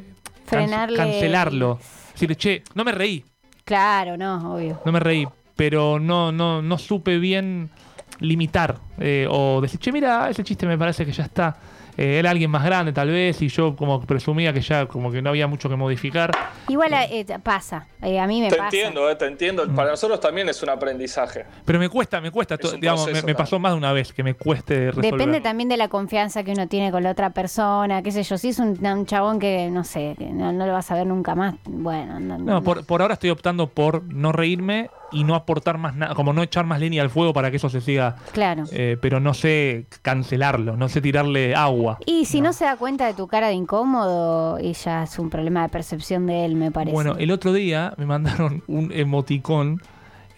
[0.50, 1.78] can- cancelarlo.
[2.12, 3.24] Decirle, che, no me reí,
[3.64, 4.80] Claro, no, obvio.
[4.84, 5.26] no me reí,
[5.56, 7.70] pero no, no, no supe bien
[8.18, 8.78] limitar.
[8.98, 11.56] eh, o decir, che, mira, ese chiste me parece que ya está.
[11.96, 15.22] Eh, era alguien más grande tal vez y yo como presumía que ya como que
[15.22, 16.30] no había mucho que modificar.
[16.68, 18.64] Igual eh, pasa, eh, a mí me Te pasa.
[18.66, 19.66] entiendo, eh, te entiendo.
[19.66, 19.74] Mm.
[19.74, 21.44] Para nosotros también es un aprendizaje.
[21.64, 24.34] Pero me cuesta, me cuesta, digamos, me, me pasó más de una vez que me
[24.34, 25.12] cueste resolver.
[25.12, 28.38] Depende también de la confianza que uno tiene con la otra persona, qué sé yo.
[28.38, 31.06] Si es un, un chabón que, no sé, que no, no lo vas a ver
[31.06, 35.34] nunca más, bueno, no, No, por, por ahora estoy optando por no reírme y no
[35.34, 38.16] aportar más nada, como no echar más leña al fuego para que eso se siga.
[38.32, 38.64] Claro.
[38.72, 41.98] eh, pero no sé cancelarlo, no sé tirarle agua.
[42.06, 42.52] Y si no.
[42.52, 46.26] se da cuenta de tu cara de incómodo, y ya es un problema de percepción
[46.26, 46.92] de él, me parece.
[46.94, 49.80] Bueno, el otro día me mandaron un emoticón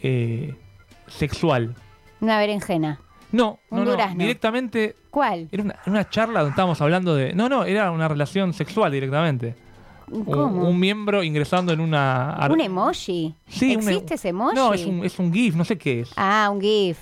[0.03, 0.55] eh,
[1.07, 1.75] sexual.
[2.21, 3.01] Una berenjena.
[3.33, 4.19] No, Un no, no, durazno.
[4.19, 4.95] directamente.
[5.11, 5.49] ¿Cuál?
[5.51, 7.35] Era una, una charla donde estábamos hablando de.
[7.35, 9.55] No, no, era una relación sexual directamente.
[10.13, 10.69] Un- ¿Cómo?
[10.69, 12.39] Un, miembro ingresando en una.
[12.51, 13.35] ¿Un emoji?
[13.49, 14.55] Sí, un- ¿Existe ese emoji?
[14.55, 16.11] No, es un, es un GIF, no sé qué es.
[16.17, 16.99] Ah, un GIF.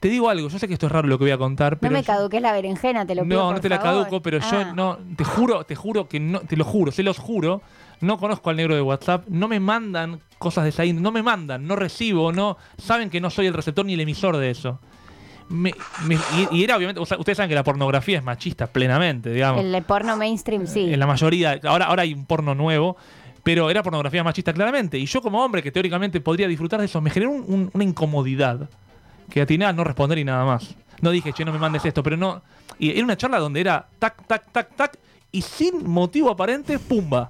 [0.00, 1.78] Te digo algo, yo sé que esto es raro lo que voy a contar, No
[1.80, 3.36] pero me yo- caduques la berenjena, te lo pido.
[3.38, 4.48] no, por no te la caduco, pero Ah.
[4.50, 7.60] yo no, te juro, te juro que no, te lo juro, se los juro,
[8.00, 11.22] no conozco al negro de WhatsApp, no me mandan cosas de esa índole, no me
[11.22, 14.80] mandan, no recibo, no, saben que no soy el receptor ni el emisor de eso.
[15.50, 15.74] Me-
[16.06, 19.62] me- y, y era obviamente, ustedes saben que la pornografía es machista plenamente, digamos.
[19.64, 20.92] El porno mainstream, sí.
[20.94, 22.96] En la mayoría, ahora, ahora hay un porno nuevo,
[23.42, 24.96] pero era pornografía machista claramente.
[24.98, 27.84] Y yo como hombre que teóricamente podría disfrutar de eso, me generó un- un- una
[27.84, 28.68] incomodidad
[29.28, 30.74] que atiné a no responder y nada más.
[31.00, 32.42] No dije, che, no me mandes esto, pero no...
[32.78, 34.98] Y era una charla donde era tac, tac, tac, tac,
[35.32, 37.28] y sin motivo aparente, pumba.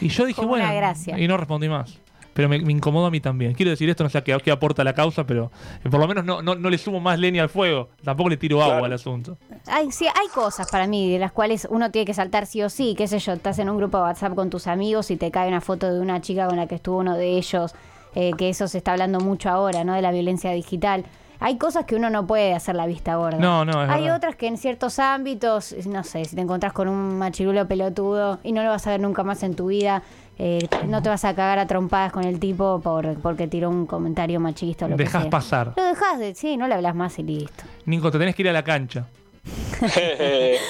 [0.00, 1.18] Y yo dije, bueno, gracia.
[1.18, 1.98] y no respondí más.
[2.34, 3.54] Pero me, me incomodó a mí también.
[3.54, 5.50] Quiero decir esto, no sé a qué, qué aporta la causa, pero
[5.84, 7.88] eh, por lo menos no, no, no le sumo más leña al fuego.
[8.02, 9.38] Tampoco le tiro agua al asunto.
[9.66, 12.68] Hay, sí, hay cosas para mí de las cuales uno tiene que saltar sí o
[12.68, 12.94] sí.
[12.98, 15.48] Qué sé yo, estás en un grupo de WhatsApp con tus amigos y te cae
[15.48, 17.74] una foto de una chica con la que estuvo uno de ellos,
[18.14, 19.94] eh, que eso se está hablando mucho ahora, ¿no?
[19.94, 21.04] De la violencia digital.
[21.40, 23.38] Hay cosas que uno no puede hacer la vista gorda.
[23.38, 24.16] No, no, es Hay verdad.
[24.16, 28.52] otras que en ciertos ámbitos, no sé, si te encontrás con un machirulo pelotudo y
[28.52, 30.02] no lo vas a ver nunca más en tu vida,
[30.38, 33.86] eh, no te vas a cagar a trompadas con el tipo por porque tiró un
[33.86, 35.30] comentario machista o lo que Dejas sea.
[35.30, 35.72] pasar.
[35.76, 37.64] Lo dejas de, sí, no le hablas más y listo.
[37.86, 39.06] Nico, te tenés que ir a la cancha.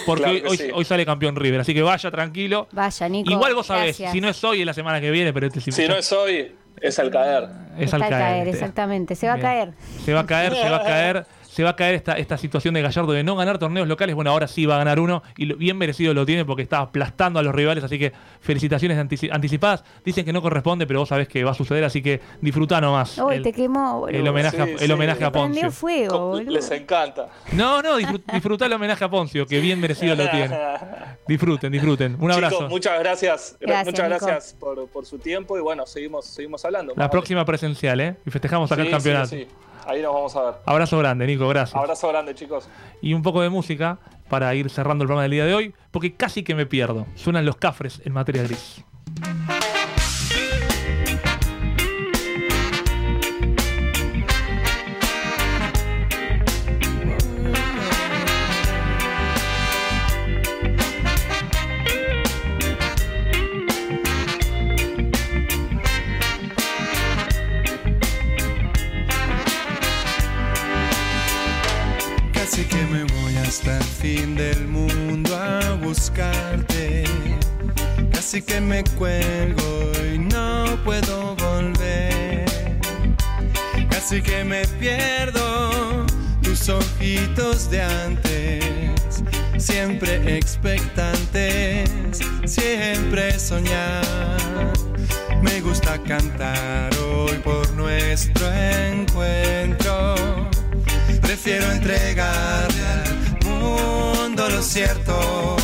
[0.07, 0.65] Porque Claro hoy, que hoy- sí.
[0.75, 2.67] hoy sale campeón River, así que vaya tranquilo.
[2.73, 3.31] Vaya, Nico.
[3.31, 4.13] Igual vos sabés, gracias.
[4.13, 6.11] si no es hoy, es la semana que viene, pero este sí- Si no es
[6.13, 7.49] hoy, es al caer.
[7.77, 8.23] es Está al al caer.
[8.25, 8.59] caer, este.
[8.59, 9.15] exactamente.
[9.15, 9.47] Se va Bien.
[9.47, 9.73] a caer.
[10.05, 12.75] Se va a caer, se va a caer, se va a caer esta, esta situación
[12.75, 14.17] de Gallardo de no ganar torneos locales.
[14.17, 16.79] Bueno, ahora sí va a ganar uno y lo- bien merecido lo tiene porque está
[16.81, 19.85] aplastando a los rivales, así que felicitaciones antici- anticipadas.
[20.05, 23.19] Dicen que no corresponde, pero vos sabés que va a suceder, así que disfrutá nomás.
[23.19, 24.19] Uy, el, te quemó, boludo.
[24.19, 24.93] el homenaje, Sí, el sí.
[24.93, 25.71] homenaje a Poncio.
[25.71, 26.51] fuego, boludo.
[26.51, 27.29] Les encanta.
[27.53, 30.59] No, no, disfrut- disfrutá el homenaje a Poncio, que bien merecido lo tiene.
[31.29, 32.17] Disfruten, disfruten.
[32.21, 32.57] Un abrazo.
[32.57, 33.57] Chicos, muchas gracias.
[33.61, 34.27] Gra- Gracias, muchas Nico.
[34.27, 36.93] gracias por, por su tiempo y bueno, seguimos, seguimos hablando.
[36.97, 38.17] La próxima presencial, ¿eh?
[38.27, 39.37] Y festejamos acá Sí, el campeonato.
[39.87, 40.55] Ahí nos vamos a ver.
[40.67, 41.81] Abrazo grande, Nico, gracias.
[41.81, 42.69] Abrazo grande, chicos.
[43.03, 46.15] Y un poco de música para ir cerrando el programa del día de hoy, porque
[46.15, 47.07] casi que me pierdo.
[47.15, 48.85] Suenan los cafres en materia gris.
[78.35, 82.45] Casi que me cuelgo y no puedo volver.
[83.89, 86.05] Casi que me pierdo
[86.43, 89.23] tus ojitos de antes.
[89.57, 91.89] Siempre expectantes,
[92.45, 94.03] siempre soñar.
[95.41, 100.17] Me gusta cantar hoy por nuestro encuentro.
[101.23, 105.64] Prefiero entregarle al mundo lo cierto.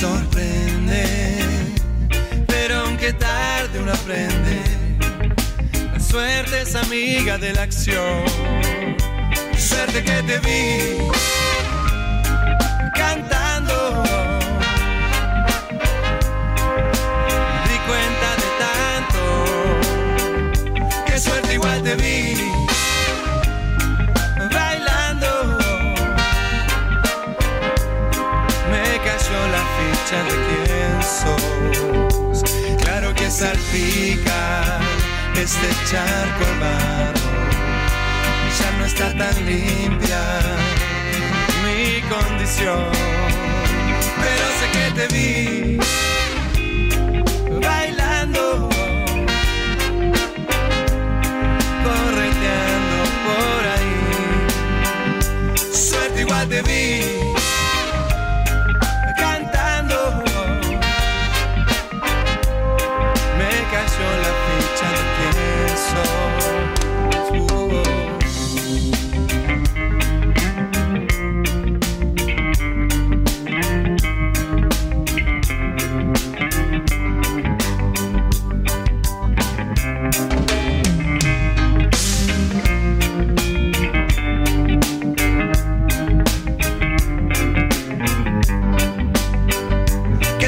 [0.00, 1.04] sorprende,
[2.46, 4.62] pero aunque tarde uno aprende,
[5.92, 8.24] la suerte es amiga de la acción.
[9.58, 10.96] Suerte que te vi
[12.94, 14.02] cantando.
[17.68, 19.22] Di cuenta de tanto,
[21.04, 22.39] qué suerte igual te vi
[30.18, 32.42] de quién sos.
[32.82, 34.78] Claro que salpica
[35.36, 37.30] este charco barro.
[38.58, 40.20] Ya no está tan limpia
[41.62, 42.90] mi condición.
[44.20, 45.59] Pero sé que te vi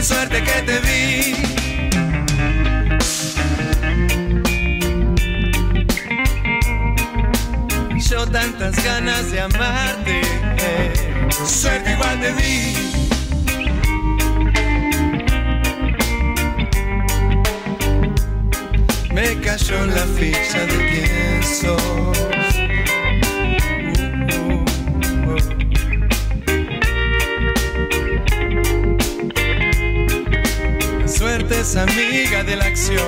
[0.02, 2.42] Suerte que te vi.
[8.10, 10.20] Yo tantas ganas de amarte.
[10.58, 10.92] eh,
[11.46, 12.74] Suerte igual te vi.
[19.12, 22.51] Me cayó la ficha de quién sos.
[31.62, 32.98] Es amiga de la acción.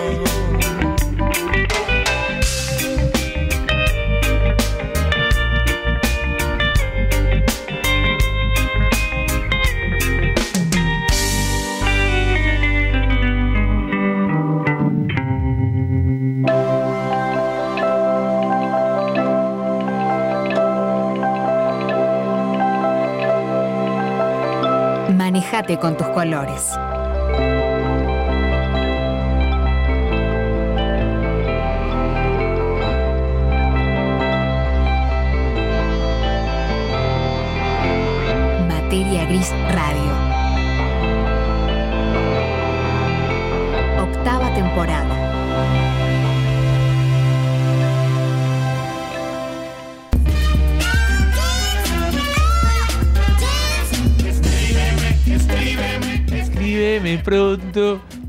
[25.17, 26.79] Manejate con tus colores.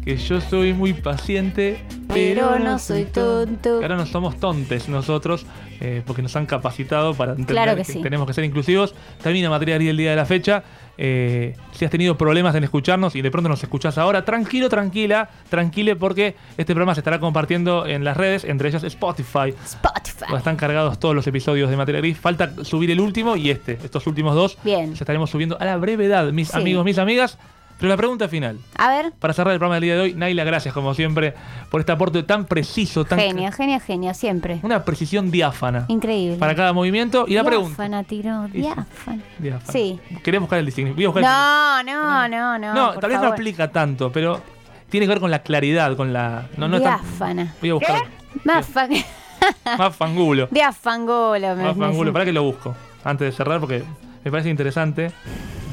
[0.04, 1.84] Que yo soy muy paciente.
[2.14, 3.76] Pero no soy tonto.
[3.82, 5.46] Ahora no somos tontes nosotros,
[5.82, 8.02] eh, porque nos han capacitado para entender Claro que sí.
[8.02, 8.94] tenemos que ser inclusivos.
[9.22, 10.64] Termina materia gris el día de la fecha.
[10.98, 15.30] Eh, si has tenido problemas en escucharnos y de pronto nos escuchás ahora, tranquilo, tranquila,
[15.50, 19.54] tranquile, porque este programa se estará compartiendo en las redes, entre ellas Spotify.
[19.66, 20.20] Spotify.
[20.22, 22.18] Donde están cargados todos los episodios de Materia Gris.
[22.18, 24.58] Falta subir el último y este, estos últimos dos.
[24.64, 24.92] Bien.
[24.92, 26.58] Los estaremos subiendo a la brevedad, mis Sí.
[26.58, 27.38] amigos, mis amigas.
[27.78, 28.58] Pero la pregunta final.
[28.78, 29.12] A ver.
[29.20, 31.34] Para cerrar el programa del día de hoy, Naila, gracias como siempre
[31.70, 34.60] por este aporte tan preciso, tan Genia, genia, genia, siempre.
[34.64, 36.38] una precisión diáfana Increíble.
[36.38, 37.26] para cada movimiento.
[37.28, 37.70] Y la pregunta.
[37.84, 39.22] Diáfana, tiró, diáfana.
[39.40, 39.72] Diáfana.
[39.74, 40.00] Sí.
[40.24, 40.94] Quería buscar el diseño.
[40.96, 42.74] Voy a buscar el No, no, no, no.
[42.74, 43.36] No, por tal vez no favor.
[43.36, 44.42] explica tanto, pero
[44.90, 46.46] tiene que ver con la claridad, con la.
[46.56, 47.54] No, no es tan- Diáfana.
[47.60, 48.04] Voy a buscar.
[48.46, 48.68] Más,
[49.78, 50.48] Más fangulo.
[50.50, 51.56] Diafangolo.
[51.58, 52.14] me- Más fangulo.
[52.14, 52.74] Para que lo busco.
[53.04, 53.84] Antes de cerrar, porque
[54.24, 55.12] me parece interesante.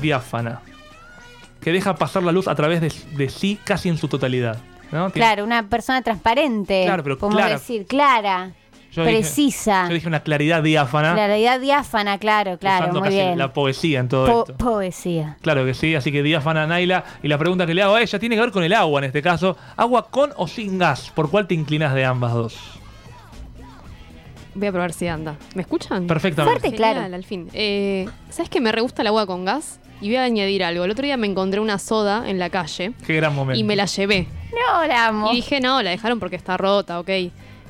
[0.00, 0.60] Diáfana.
[1.62, 4.58] Que deja pasar la luz a través de, de sí casi en su totalidad.
[5.14, 6.82] Claro, una persona transparente.
[6.84, 7.54] Claro, pero Podemos clara.
[7.54, 8.50] decir, clara,
[8.90, 9.86] yo dije- precisa.
[9.88, 11.14] yo dije una claridad diáfana.
[11.14, 13.38] Claridad diáfana, claro, claro, usando muy casi bien.
[13.38, 14.56] la poesía en todo Po- esto.
[14.62, 15.38] poesía.
[15.40, 17.04] Claro que sí, así que diáfana Naila.
[17.22, 19.04] Y la pregunta que le hago a ella tiene que ver con el agua en
[19.04, 19.56] este caso.
[19.78, 21.10] ¿Agua con o sin gas?
[21.14, 22.58] ¿Por cuál te inclinas de ambas dos?
[24.54, 25.36] Voy a probar si anda.
[25.54, 26.06] ¿Me escuchan?
[26.06, 26.60] Perfectamente.
[26.60, 27.14] Fuerte, Genial, claro.
[27.14, 27.48] al fin.
[27.54, 29.80] Eh, ¿Sabes que me re gusta el agua con gas?
[30.02, 30.84] Y voy a añadir algo.
[30.84, 33.58] El otro día me encontré una soda en la calle Qué gran momento.
[33.58, 34.26] y me la llevé.
[34.52, 35.32] No, la amo.
[35.32, 37.08] Y dije, no, la dejaron porque está rota, ok.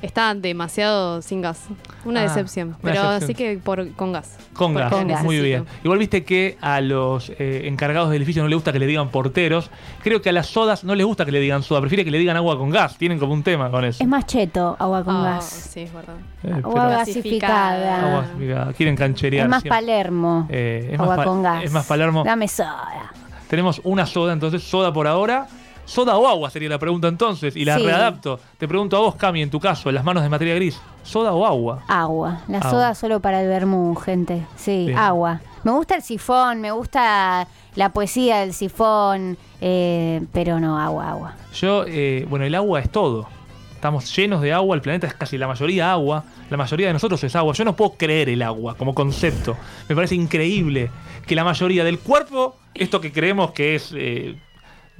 [0.02, 1.66] Está demasiado sin gas.
[2.04, 2.68] Una Ah, decepción.
[2.70, 3.24] una Pero decepción.
[3.24, 4.36] así que por, con gas.
[4.52, 5.22] Con gas, necesito.
[5.24, 5.64] muy bien.
[5.84, 9.10] Igual viste que a los eh, encargados del edificio no les gusta que le digan
[9.10, 9.70] porteros.
[10.02, 12.18] Creo que a las sodas no les gusta que le digan soda, prefiere que le
[12.18, 12.98] digan agua con gas.
[12.98, 14.02] Tienen como un tema con eso.
[14.02, 15.44] Es más cheto, agua con Ah, gas.
[15.44, 16.16] Sí, es verdad.
[16.42, 18.00] Eh, Agua gasificada.
[18.08, 18.72] Agua gasificada.
[18.72, 19.44] Quieren cancherear.
[19.46, 19.80] Es más siempre.
[19.80, 20.46] Palermo.
[20.50, 21.64] Eh, es, agua más pa- con gas.
[21.64, 22.24] es más Palermo.
[22.24, 23.12] Dame soda.
[23.48, 25.46] Tenemos una soda, entonces, soda por ahora.
[25.84, 27.56] ¿Soda o agua sería la pregunta entonces?
[27.56, 27.84] Y la Sí.
[27.84, 28.38] readapto.
[28.56, 30.80] Te pregunto a vos, Cami, en tu caso, en las manos de materia gris.
[31.02, 31.82] ¿Soda o agua?
[31.88, 32.42] Agua.
[32.48, 32.70] La Agua.
[32.70, 34.46] soda solo para el vermú, gente.
[34.56, 34.98] Sí, Bien.
[34.98, 35.40] agua.
[35.64, 41.34] Me gusta el sifón, me gusta la poesía del sifón, eh, pero no, agua, agua.
[41.54, 43.26] Yo, eh, bueno, el agua es todo.
[43.74, 47.22] Estamos llenos de agua, el planeta es casi la mayoría agua, la mayoría de nosotros
[47.24, 47.52] es agua.
[47.52, 49.56] Yo no puedo creer el agua como concepto.
[49.88, 50.88] Me parece increíble
[51.26, 54.36] que la mayoría del cuerpo, esto que creemos que es eh,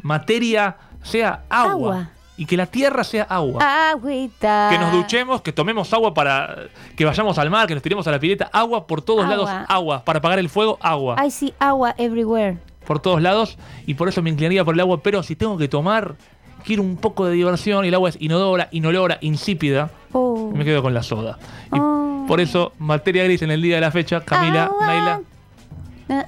[0.01, 1.73] materia, sea agua.
[1.73, 2.09] Agua.
[2.37, 3.91] Y que la tierra sea agua.
[3.91, 4.69] Agüita.
[4.71, 6.57] Que nos duchemos, que tomemos agua para
[6.97, 9.37] que vayamos al mar, que nos tiremos a la pileta, agua por todos Agua.
[9.37, 11.17] lados, agua, para apagar el fuego, agua.
[11.19, 12.59] Ay, sí, agua everywhere.
[12.87, 15.69] por todos lados y por eso me inclinaría por el agua, pero si tengo que
[15.69, 16.17] tomar,
[16.65, 20.51] quiero un poco de diversión y el agua es inodora, inolora, insípida, Oh.
[20.53, 21.39] me quedo con la soda.
[21.73, 24.87] Y por eso, materia gris en el día de la fecha, Camila, Agua.
[24.87, 25.21] Naila,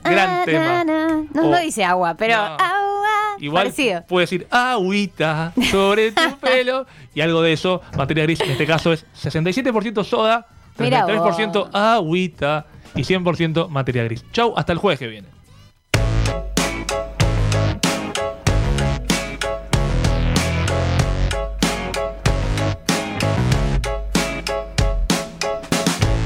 [0.05, 0.85] Gran tema.
[0.85, 1.09] na, na.
[1.35, 2.43] No, O- no dice agua, pero No.
[2.43, 2.94] agua.
[3.45, 4.05] Igual Parecido.
[4.09, 7.83] puede decir agüita sobre tu pelo y algo de eso.
[7.97, 10.47] Materia gris en este caso es 67% soda,
[10.79, 14.25] Mirá 33% agüita y 100% materia gris.
[14.33, 15.34] Chau, hasta el jueves que viene.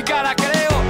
[0.00, 0.89] mi cara, creo.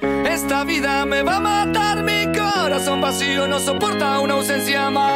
[0.33, 2.03] Esta vida me va a matar.
[2.03, 5.11] Mi corazón vacío no soporta una ausencia más.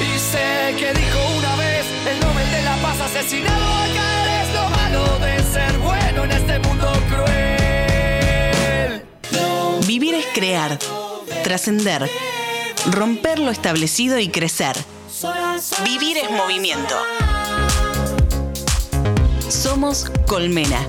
[0.00, 4.70] Y sé que dijo una vez el Nobel de la Paz asesinado acá es lo
[4.70, 9.04] malo de ser bueno en este mundo cruel.
[9.86, 10.78] Vivir es crear,
[11.44, 12.10] trascender,
[12.86, 14.76] romper lo establecido y crecer.
[15.84, 16.96] Vivir es movimiento.
[19.50, 20.80] Somos Colmena.